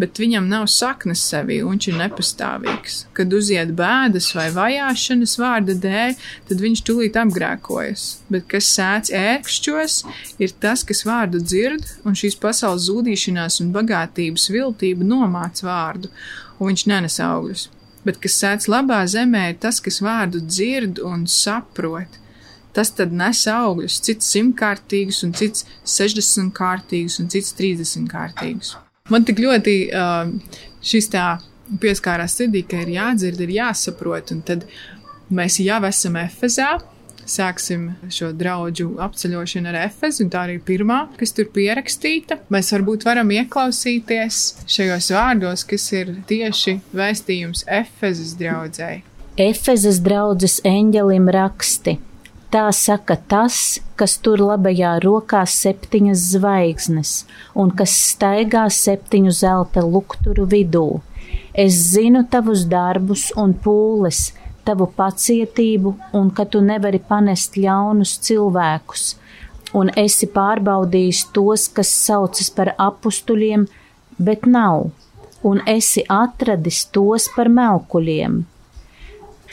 bet 0.02 0.18
viņam 0.18 0.48
nav 0.50 0.66
saknes 0.74 1.22
sevī, 1.22 1.60
un 1.62 1.76
viņš 1.76 1.90
ir 1.92 2.00
nepastāvīgs. 2.00 2.98
Kad 3.18 3.36
uziet 3.38 3.76
bēdas 3.78 4.32
vai 4.34 4.48
vajāšanas 4.56 5.38
vārda 5.38 5.78
dēļ, 5.86 6.18
tad 6.50 6.66
viņš 6.66 6.84
tūlīt 6.90 7.22
apgrēkojas. 7.22 8.08
Bet 8.34 8.50
kas 8.50 8.74
sēdz 8.74 9.14
ērkšķos, 9.22 10.02
ir 10.42 10.58
tas, 10.66 10.86
kas 10.88 11.06
vārdu 11.06 11.44
dzird, 11.46 11.86
un 12.02 12.18
šīs 12.18 12.42
pasaules 12.42 12.90
zudīšanās 12.90 13.62
un 13.62 13.74
bagātības 13.78 14.50
viltība 14.50 15.06
nomāc 15.06 15.62
vārdu, 15.66 16.10
un 16.58 16.74
viņš 16.74 16.90
nenes 16.90 17.22
augļus. 17.22 17.70
Bet 18.08 18.18
kas 18.24 18.42
sēdz 18.42 18.70
labā 18.72 19.04
zemē, 19.10 19.52
ir 19.52 19.60
tas, 19.62 19.78
kas 19.84 20.02
vārdu 20.02 20.42
dzird 20.42 21.04
un 21.06 21.28
saprot 21.30 22.24
tas 22.78 22.94
nes 23.12 23.44
augļus, 23.52 24.02
cits 24.06 24.34
simtkārtīgus, 24.36 25.24
un 25.26 25.34
cits 25.38 25.66
sešdesmit 25.84 26.54
kārtīgus, 26.58 27.20
un 27.24 27.32
cits 27.34 27.56
trīsdesmit 27.58 28.12
kārtīgus. 28.14 28.76
Man 29.10 29.24
tik 29.28 29.40
ļoti 29.40 29.76
uh, 29.96 30.28
šis 30.84 31.10
tā 31.14 31.38
pieskārās 31.82 32.38
sirdī, 32.38 32.64
ka 32.68 32.84
ir 32.84 32.94
jādzird, 32.98 33.42
ir 33.44 33.56
jāsaprot, 33.58 34.34
un 34.36 34.44
tad 34.48 34.68
mēs 35.34 35.60
jau 35.64 35.82
esam 35.88 36.20
Efezā. 36.22 36.78
Sāksim 37.28 37.90
šo 38.14 38.30
draugu 38.32 38.94
apceļošanu 39.04 39.68
ar 39.68 39.78
Efezu, 39.82 40.30
tā 40.32 40.46
arī 40.46 40.56
ir 40.56 40.64
pirmā, 40.64 41.02
kas 41.20 41.36
tur 41.36 41.50
pierakstīta. 41.52 42.38
Mēs 42.54 42.72
varbūt 42.72 43.04
varam 43.04 43.34
ieklausīties 43.36 44.38
šajos 44.64 45.12
vārdos, 45.12 45.66
kas 45.68 45.90
ir 45.92 46.14
tieši 46.30 46.78
vēstījums 46.96 47.66
Efezas 47.68 48.32
draudzēji. 48.40 49.04
Efezas 49.44 50.00
draudzes 50.02 50.62
eņģelim 50.66 51.28
raksti. 51.36 51.98
Tā 52.48 52.70
saka 52.72 53.18
tas, 53.28 53.56
kas 54.00 54.14
tur 54.24 54.40
labajā 54.40 54.94
rokā 55.04 55.42
septiņas 55.52 56.22
zvaigznes 56.32 57.10
un 57.60 57.74
kas 57.76 57.96
staigā 58.14 58.62
septiņu 58.72 59.34
zelta 59.36 59.84
lukturu 59.84 60.46
vidū. 60.54 61.02
Es 61.52 61.76
zinu 61.92 62.22
tavus 62.32 62.64
darbus 62.72 63.26
un 63.44 63.52
pūles, 63.66 64.30
tavu 64.64 64.88
pacietību 65.00 65.94
un 66.20 66.30
ka 66.38 66.46
tu 66.54 66.62
nevari 66.64 67.02
panest 67.10 67.60
ļaunus 67.60 68.16
cilvēkus, 68.28 69.04
un 69.76 69.92
esi 70.06 70.32
pārbaudījis 70.32 71.26
tos, 71.36 71.68
kas 71.68 71.92
saucas 72.06 72.54
par 72.56 72.72
apstuļiem, 72.78 73.68
bet 74.24 74.48
nav, 74.48 74.88
un 75.44 75.60
esi 75.68 76.06
atradis 76.08 76.86
tos 76.96 77.28
par 77.36 77.52
melkuļiem. 77.60 78.40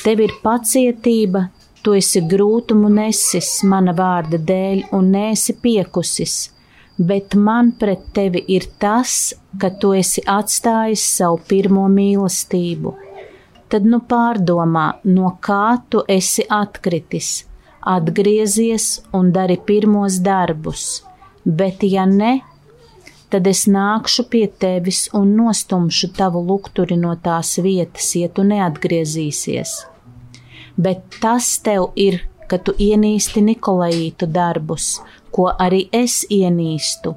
Tev 0.04 0.24
ir 0.28 0.38
pacietība, 0.46 1.48
Tu 1.84 1.98
esi 1.98 2.22
grūtumu 2.24 2.88
nesis 2.88 3.58
mana 3.68 3.92
vārda 3.92 4.40
dēļ 4.40 4.86
un 4.96 5.10
nēsi 5.12 5.58
piekusis. 5.60 6.36
bet 6.96 7.34
man 7.34 7.72
pret 7.78 8.02
tevi 8.14 8.44
ir 8.48 8.66
tas, 8.78 9.34
ka 9.58 9.70
tu 9.80 9.92
esi 9.98 10.22
atstājis 10.26 11.02
savu 11.16 11.40
pirmo 11.48 11.88
mīlestību. 11.90 12.94
Tad 13.68 13.86
nu 13.90 13.98
pārdomā, 14.06 14.86
no 15.04 15.32
kā 15.42 15.80
tu 15.90 16.04
esi 16.08 16.44
atkritis, 16.48 17.44
atgriezies 17.80 19.00
un 19.12 19.32
dari 19.34 19.56
pirmos 19.58 20.20
darbus, 20.22 21.02
bet 21.44 21.82
ja 21.82 22.04
ne, 22.06 22.36
tad 23.30 23.48
es 23.50 23.64
nākšu 23.66 24.28
pie 24.30 24.46
tevis 24.46 25.08
un 25.12 25.34
nostumšu 25.40 26.12
tavu 26.14 26.44
lukturi 26.46 26.96
no 27.00 27.16
tās 27.16 27.56
vietas, 27.58 28.12
ja 28.14 28.30
tu 28.30 28.46
neatgriezīsies. 28.46 29.93
Bet 30.76 31.18
tas 31.22 31.58
tev 31.62 31.92
ir, 31.96 32.22
ka 32.50 32.58
tu 32.58 32.74
ienīsti 32.78 33.42
Nikolaītu 33.44 34.26
darbus, 34.30 34.98
ko 35.34 35.50
arī 35.66 35.86
es 35.92 36.24
ienīstu. 36.30 37.14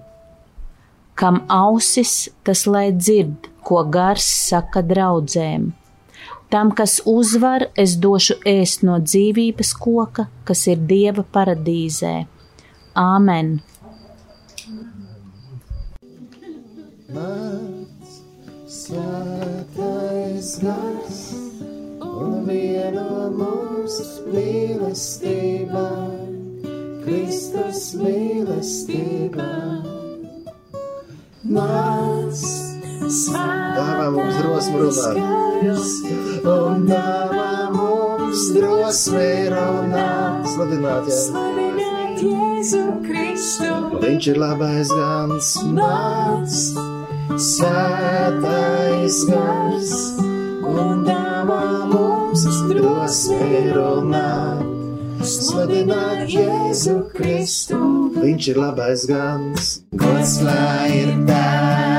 Kam 1.17 1.41
ausis, 1.49 2.29
tas 2.45 2.67
lai 2.69 2.91
dzird, 2.93 3.49
ko 3.65 3.81
gars 3.89 4.25
saka 4.49 4.83
draudzēm. 4.85 5.71
Tam, 6.53 6.69
kas 6.71 7.01
uzvar, 7.05 7.65
es 7.75 7.97
došu 7.99 8.37
ēst 8.47 8.85
no 8.87 8.99
dzīvības 9.03 9.73
koka, 9.81 10.29
kas 10.47 10.67
ir 10.71 10.85
Dieva 10.87 11.25
paradīzē. 11.35 12.13
Āmen! 12.95 13.57
Nāc, 17.17 18.15
svētais 18.77 20.53
gars, 20.63 21.19
un 22.17 22.45
vieno 22.47 23.29
mums 23.37 23.97
mīlestībā, 24.33 25.87
Kristus 27.05 27.91
mīlestībā. 28.01 29.49
Nāc, 31.47 32.41
dāvā 33.77 34.07
mums 34.17 34.39
drosmi 34.41 34.81
runāt, 34.83 35.21
un 36.53 36.87
dāvā 36.89 37.51
mums 37.77 38.49
drosmi 38.57 39.29
runāt, 39.53 40.49
sludināt, 40.55 41.13
jā. 41.13 41.45
Jēzu 42.17 42.83
Kristu, 43.05 43.67
Viņš 44.01 44.27
ir 44.33 44.39
labais 44.41 44.89
gans, 44.91 45.51
nāc, 45.77 46.55
svētais 47.37 49.19
gars, 49.29 49.93
un 50.67 51.03
dāvā 51.07 51.63
mums 51.91 52.45
drosmi 52.69 53.67
runāt. 53.75 54.65
Sludināt 55.27 56.27
Jēzu 56.31 56.99
Kristu, 57.15 57.79
viņš 58.15 58.51
ir 58.53 58.61
labais 58.61 59.07
gans, 59.09 59.71
gods 59.97 60.39
lai 60.45 60.91
ir 61.01 61.13
tēvam 61.27 61.96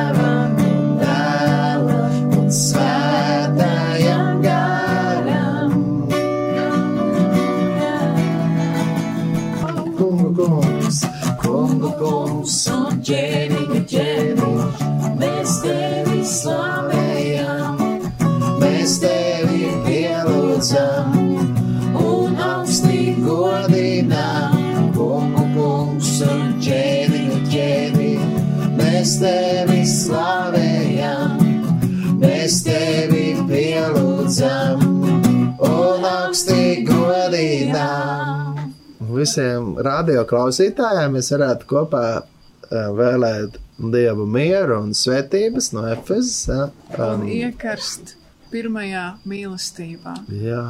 visiem 39.19 39.75
radioklausītājiem 39.85 41.19
mēs 41.19 41.33
varētu 41.35 41.69
kopā 41.71 42.05
eh, 42.19 42.87
vēlēt 42.99 43.59
dievu 43.79 44.27
mieru 44.27 44.81
un 44.83 44.95
svētības 44.97 45.73
no 45.77 45.87
Efezes. 45.93 46.49
ja, 46.51 46.71
Un 46.99 47.23
um, 47.23 47.29
iekarst 47.31 48.17
pirmajā 48.53 49.05
mīlestībā. 49.29 50.15
Jā, 50.41 50.65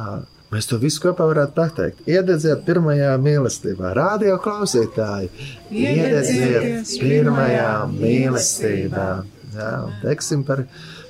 mēs 0.53 0.69
to 0.69 0.77
visu 0.81 1.01
kopā 1.07 1.27
varētu 1.31 1.55
pateikt. 1.57 2.03
Iededziet 2.09 2.65
pirmajā 2.67 3.15
mīlestībā, 3.23 3.93
radio 3.97 4.37
klausītāji. 4.43 5.31
Iededzieties 5.71 6.95
pirmajā 7.01 7.73
mīlestībā. 7.95 9.09
Jā, 9.55 9.69
un 9.87 9.95
teiksim 10.03 10.43
par 10.45 10.67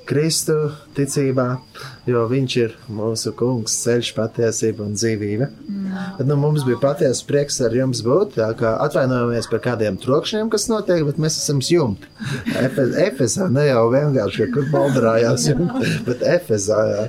Kristu 0.09 0.55
ticībā, 0.97 1.43
jo 2.09 2.23
viņš 2.31 2.53
ir 2.63 2.71
mūsu 2.97 3.29
kungs, 3.37 3.75
ceļš, 3.83 4.07
patiesība 4.17 4.81
un 4.87 4.95
dzīvība. 4.97 5.47
Bet, 6.17 6.23
nu, 6.25 6.33
mums 6.41 6.63
bija 6.65 6.79
patiesa 6.81 7.27
prieks 7.29 7.59
ar 7.65 7.75
jums 7.77 8.01
būt. 8.05 8.39
Atvainojamies 8.41 9.49
par 9.51 9.61
kādiem 9.67 9.99
trokšņiem, 10.01 10.49
kas 10.49 10.65
notiek, 10.71 11.03
bet 11.05 11.21
mēs 11.21 11.37
esam 11.43 11.61
jumti. 11.61 12.09
Efe- 12.57 12.87
Efesā 13.05 13.51
ne 13.53 13.67
jau 13.67 13.85
vienkārši 13.93 14.49
kur 14.55 14.65
baldrājās, 14.73 15.45
jumti, 15.51 15.93
bet 16.09 16.25
Efesā. 16.37 16.79
Jā. 16.89 17.05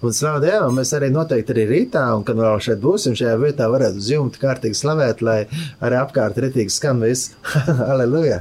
Un 0.00 0.16
slavu 0.16 0.40
Dievam, 0.46 0.80
mēs 0.80 0.94
arī 0.96 1.12
noteikti 1.12 1.52
arī 1.52 1.68
rītā, 1.74 2.06
un 2.16 2.24
kad 2.24 2.40
vēl 2.40 2.56
šeit 2.64 2.80
būsim, 2.80 3.18
šajā 3.18 3.36
vietā 3.44 3.68
varētu 3.68 4.00
uz 4.00 4.08
jumta 4.16 4.40
kārtīgi 4.46 4.80
slavēt, 4.80 5.20
lai 5.20 5.42
arī 5.84 6.00
apkārt 6.00 6.40
ritīgi 6.46 6.72
skan 6.80 7.04
viss. 7.04 7.34
Aleluja! 7.92 8.40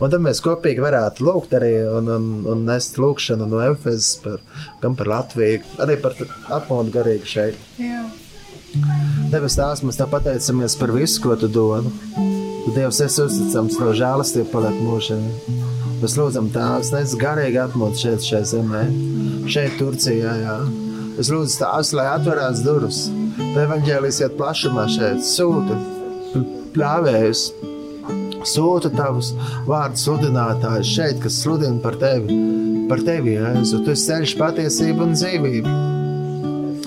Un 0.00 0.10
tad 0.10 0.22
mēs 0.24 0.42
kopīgi 0.44 0.82
varētu 0.82 1.24
lūgt 1.26 1.54
arī 1.58 1.72
un, 1.86 2.10
un, 2.16 2.28
un 2.50 2.64
nest 2.66 2.98
lūgšanu 3.00 3.46
no 3.50 3.62
Efesas 3.64 4.16
par, 4.24 4.42
gan 4.82 4.96
par 4.98 5.10
Latviju, 5.12 5.62
arī 5.84 5.98
par 6.02 6.16
atmodu 6.58 6.94
garīgi 6.94 7.30
šeit. 7.36 7.60
Debes 9.30 9.54
Tēvs, 9.58 9.84
mēs 9.86 9.98
te 10.00 10.06
pateicamies 10.10 10.74
par 10.80 10.92
visu, 10.94 11.20
ko 11.22 11.36
tu 11.38 11.50
dod. 11.52 11.86
Dievs 12.74 12.98
esi 13.04 13.22
uzticams, 13.22 13.76
no 13.78 13.92
žēlastība 13.94 14.50
paliek 14.50 14.80
mūžīgi. 14.82 15.58
Mēs 16.02 16.16
lūdzam 16.18 16.50
Tēvs, 16.54 16.90
nes 16.96 17.14
garīgi 17.20 17.60
atmodu 17.62 18.00
šeit, 18.00 18.24
šajā 18.26 18.42
zemē, 18.54 18.82
šeit 19.50 19.78
Turcijā, 19.78 20.34
jā. 20.42 20.56
Es 21.22 21.30
lūdzu 21.30 21.60
Tēvs, 21.60 21.92
lai 21.94 22.08
atverās 22.16 22.64
durvis. 22.66 23.04
Evanģēlijas 23.38 24.24
iet 24.24 24.34
plašumā 24.40 24.88
šeit, 24.90 25.22
sūta 25.26 25.78
pļāvējus, 26.74 27.44
sūta 28.48 28.90
tavus 28.94 29.32
vārdu 29.68 30.00
sludinātājus 30.00 30.92
šeit, 30.96 31.20
kas 31.22 31.40
sludina 31.42 31.80
par 31.82 31.98
tevi, 32.00 32.38
par 32.90 33.02
tevi, 33.04 33.36
Jēzu. 33.38 33.82
Tu 33.84 33.94
esi 33.94 34.08
ceļš, 34.10 34.36
patiesība 34.40 35.06
un 35.06 35.14
dzīvība. 35.16 35.76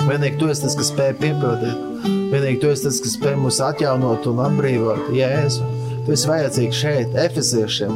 Vienīgi 0.07 0.39
tu 0.39 0.49
esi 0.51 0.63
tas, 0.63 0.75
kas 0.79 0.91
spēj 0.93 1.15
piepildīt. 1.21 2.05
Vienīgi 2.31 2.61
tu 2.61 2.71
esi 2.71 2.87
tas, 2.87 2.99
kas 3.03 3.15
spēj 3.17 3.37
mūs 3.41 3.61
atjaunot 3.63 4.27
un 4.31 4.43
atbrīvot. 4.45 5.09
Jēzu, 5.15 5.67
tu 6.05 6.15
esi 6.15 6.29
vajadzīgs 6.31 6.81
šeit, 6.83 7.17
Efesiešiem, 7.27 7.95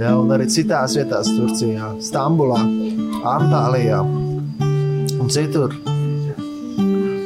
ja, 0.00 0.14
un 0.18 0.32
arī 0.34 0.48
citās 0.50 0.96
vietās, 0.98 1.30
Turcijā, 1.36 1.92
Stambulā, 2.02 2.62
Antālijā 3.36 4.00
un 4.06 5.30
citur. 5.32 5.74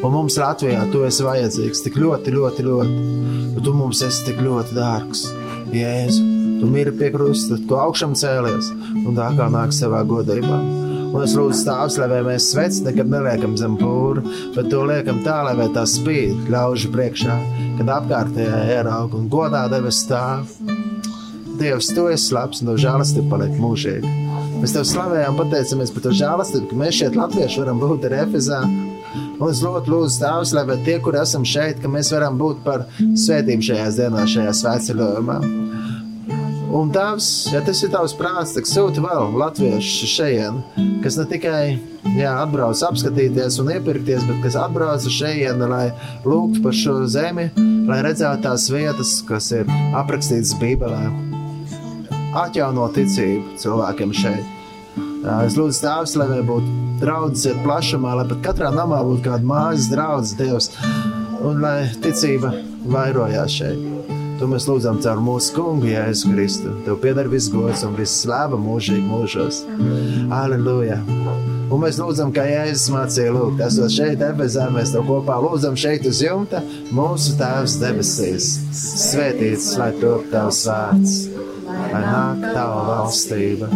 Un 0.01 0.15
mums 0.15 0.39
Latvijā 0.41 0.87
tu 0.93 1.03
esi 1.05 1.25
vajadzīgs 1.27 1.83
tik 1.85 1.99
ļoti, 2.01 2.33
ļoti, 2.33 2.65
ļoti. 2.65 3.19
Tu 3.61 3.73
mums 3.77 4.01
esi 4.07 4.25
tik 4.31 4.39
ļoti 4.41 4.73
dārgs. 4.73 5.27
Jēzu, 5.75 6.23
tu 6.61 6.69
miri 6.71 6.93
pie 6.97 7.11
krusta, 7.15 7.59
tu 7.69 7.77
augšām 7.79 8.17
cēlies 8.19 8.71
un 9.05 9.17
tā 9.19 9.31
kā 9.39 9.49
nāk 9.53 9.75
savā 9.77 10.03
godībā. 10.09 10.61
Un 11.11 11.25
es 11.25 11.33
lūdzu 11.35 11.59
stāvus, 11.59 11.97
lai 11.99 12.21
mēs 12.23 12.53
sveci 12.53 12.85
nekad 12.87 13.11
neliekam 13.11 13.57
zem 13.59 13.75
pūra, 13.81 14.23
bet 14.55 14.69
to 14.71 14.85
liekam 14.87 15.25
tā, 15.27 15.41
lai 15.49 15.67
tā 15.75 15.83
spīd 15.89 16.47
ļaužu 16.53 16.93
priekšā, 16.95 17.39
kad 17.81 17.91
apkārtējā 17.97 18.61
ieraug 18.77 19.17
un 19.19 19.27
godā 19.33 19.65
devis 19.73 20.05
stāv. 20.05 20.47
Dievs, 21.61 21.91
tu 21.93 22.07
esi 22.09 22.33
labs 22.33 22.63
un 22.63 22.71
no 22.71 22.77
žēlastība 22.81 23.35
paliek 23.35 23.59
mūžīgi. 23.61 24.15
Mēs 24.61 24.77
tev 24.77 24.87
slavējam, 24.87 25.37
pateicamies 25.41 25.91
par 25.93 26.07
to 26.07 26.15
žēlastību, 26.17 26.71
ka 26.71 26.79
mēs 26.85 26.97
šeit 27.01 27.19
latvieši 27.19 27.63
varam 27.65 27.83
būt 27.83 28.07
ar 28.09 28.17
Efezā. 28.23 28.63
Es 29.41 29.63
ļoti 29.65 29.89
lūdzu 29.89 30.21
Tēvs, 30.21 30.51
lai 30.53 30.77
tie, 30.85 30.99
kur 31.01 31.17
esam 31.17 31.47
šeit, 31.49 31.79
ka 31.81 31.89
mēs 31.89 32.13
varam 32.13 32.37
būt 32.41 32.61
par 32.67 32.85
svētību 32.99 33.65
šajās 33.71 33.97
dienās, 33.97 34.35
šajā 34.35 34.53
svētceļojumā. 34.59 35.37
Un 36.77 36.93
Tēvs, 36.95 37.29
ja 37.55 37.63
tas 37.67 37.81
ir 37.83 37.91
tavs 37.91 38.13
prāts, 38.15 38.53
tad 38.55 38.69
sūti 38.69 39.03
vēl 39.03 39.33
latviešu 39.41 40.11
šeit, 40.13 40.77
kas 41.03 41.17
ne 41.19 41.25
tikai 41.33 41.63
jā, 42.19 42.35
atbrauc 42.37 42.85
apskatīties 42.91 43.59
un 43.65 43.73
iepirkties, 43.75 44.29
bet 44.29 44.45
kas 44.45 44.61
atbrauc 44.61 45.09
šejienu, 45.09 45.67
lai 45.73 45.89
lūgtu 46.29 46.63
par 46.69 46.77
šo 46.77 47.01
zemi, 47.11 47.49
lai 47.89 48.05
redzētu 48.07 48.45
tās 48.47 48.69
vietas, 48.71 49.17
kas 49.27 49.51
ir 49.57 49.75
aprakstītas 49.99 50.55
Bībelē. 50.61 51.03
Atjauno 52.45 52.87
ticību 52.95 53.59
cilvēkiem 53.59 54.15
šeit. 54.21 54.60
Es 55.21 55.57
lūdzu, 55.59 55.83
Tēvs, 55.85 56.15
lai 56.17 56.41
būtu 56.49 56.71
draudzes 57.03 57.51
iet 57.51 57.59
plašumā, 57.65 58.15
lai 58.17 58.27
pat 58.31 58.41
katrā 58.47 58.71
namā 58.73 59.03
būtu 59.05 59.27
kāda 59.27 59.45
mājas 59.45 59.91
draudzes 59.93 60.37
Dievs, 60.39 60.71
un 61.45 61.61
lai 61.61 61.91
ticība 62.01 62.55
vairojās 62.89 63.59
šeit. 63.61 63.83
To 64.41 64.49
mēs 64.49 64.65
lūdzam 64.65 65.03
caur 65.05 65.21
mūsu 65.21 65.53
kungu 65.59 65.91
Jēzu 65.91 66.33
Kristu. 66.33 66.73
Tev 66.87 66.97
pieder 67.03 67.29
viss 67.29 67.53
gods 67.53 67.85
un 67.85 67.99
viss 67.99 68.23
slāva 68.25 68.57
mūžīgi 68.57 69.05
mūžos. 69.05 69.61
Aleluja! 70.33 70.97
Un 71.71 71.85
mēs 71.85 72.01
lūdzam, 72.01 72.33
kā 72.35 72.47
Jēzus 72.49 72.89
mācīja 72.91 73.35
lūgt. 73.37 73.61
Esot 73.67 73.93
šeit, 73.93 74.25
Ebezē, 74.25 74.71
mēs 74.73 74.95
tev 74.95 75.05
kopā 75.07 75.37
lūdzam 75.45 75.77
šeit 75.79 76.09
uz 76.09 76.23
jumta. 76.25 76.65
Mūsu 76.97 77.37
Tēvs 77.39 77.77
debesīs, 77.85 78.49
svētīts, 79.05 79.75
lai 79.79 79.93
top 80.01 80.25
tavs 80.33 80.65
vārds, 80.67 81.21
lai 81.71 82.03
nāk 82.05 82.43
tava 82.55 82.83
valstība, 82.89 83.69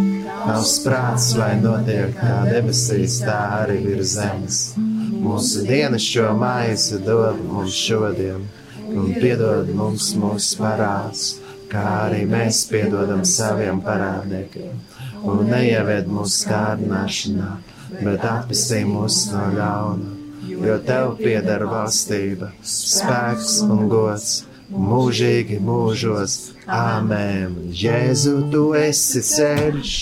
tavs 0.45 0.75
prāts, 0.85 1.31
lai 1.39 1.53
notiek 1.61 2.13
kā 2.17 2.35
debesīs, 2.49 3.21
tā 3.25 3.39
arī 3.61 3.79
virs 3.85 4.15
zemes. 4.17 4.59
Mūsu 5.25 5.65
dienas 5.65 6.05
šo 6.05 6.31
maizi 6.37 6.99
dod 7.05 7.39
mums 7.49 7.75
šodien, 7.75 8.45
un 8.93 9.13
piedod 9.17 9.71
mums 9.75 10.11
mūsu 10.21 10.59
parādus, 10.61 11.27
kā 11.71 11.85
arī 12.05 12.23
mēs 12.29 12.65
piedodam 12.69 13.23
saviem 13.27 13.81
parādniekiem. 13.85 14.75
Un 15.25 15.47
neieved 15.49 16.11
mūsu 16.11 16.49
kārdināšanā, 16.51 17.51
bet 18.01 18.27
atpestī 18.29 18.83
mūs 18.87 19.25
no 19.33 19.47
ļauna. 19.55 20.11
Jo 20.45 20.75
tev 20.85 21.15
pieder 21.19 21.65
valstība, 21.67 22.51
spēks 22.61 23.57
un 23.65 23.87
gods 23.89 24.43
mūžīgi 24.71 25.59
mūžos. 25.61 26.35
Āmen! 26.65 27.53
Jēzu, 27.75 28.37
tu 28.49 28.71
esi 28.77 29.21
ceļš, 29.21 29.93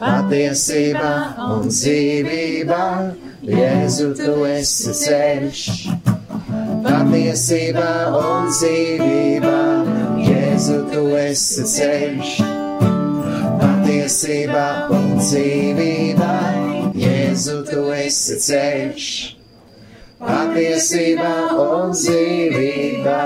patiesība 0.00 1.12
un 1.46 1.68
dzīvība. 1.70 2.82
Jēzu, 3.40 4.10
tu 4.18 4.34
esi 4.44 4.92
ceļš, 5.00 5.62
patiesība 6.84 7.88
un 8.20 8.52
dzīvība. 8.52 9.56
Jēzu, 10.20 10.78
tu 10.92 11.06
esi 11.16 11.64
ceļš, 11.74 12.36
patiesība 13.64 14.66
un 14.92 15.12
dzīvība. 15.16 16.32
Jēzu, 17.00 17.60
tu 17.70 17.88
esi 17.96 18.36
ceļš, 18.44 19.12
patiesība 20.20 21.32
un 21.66 21.96
dzīvība. 21.96 23.18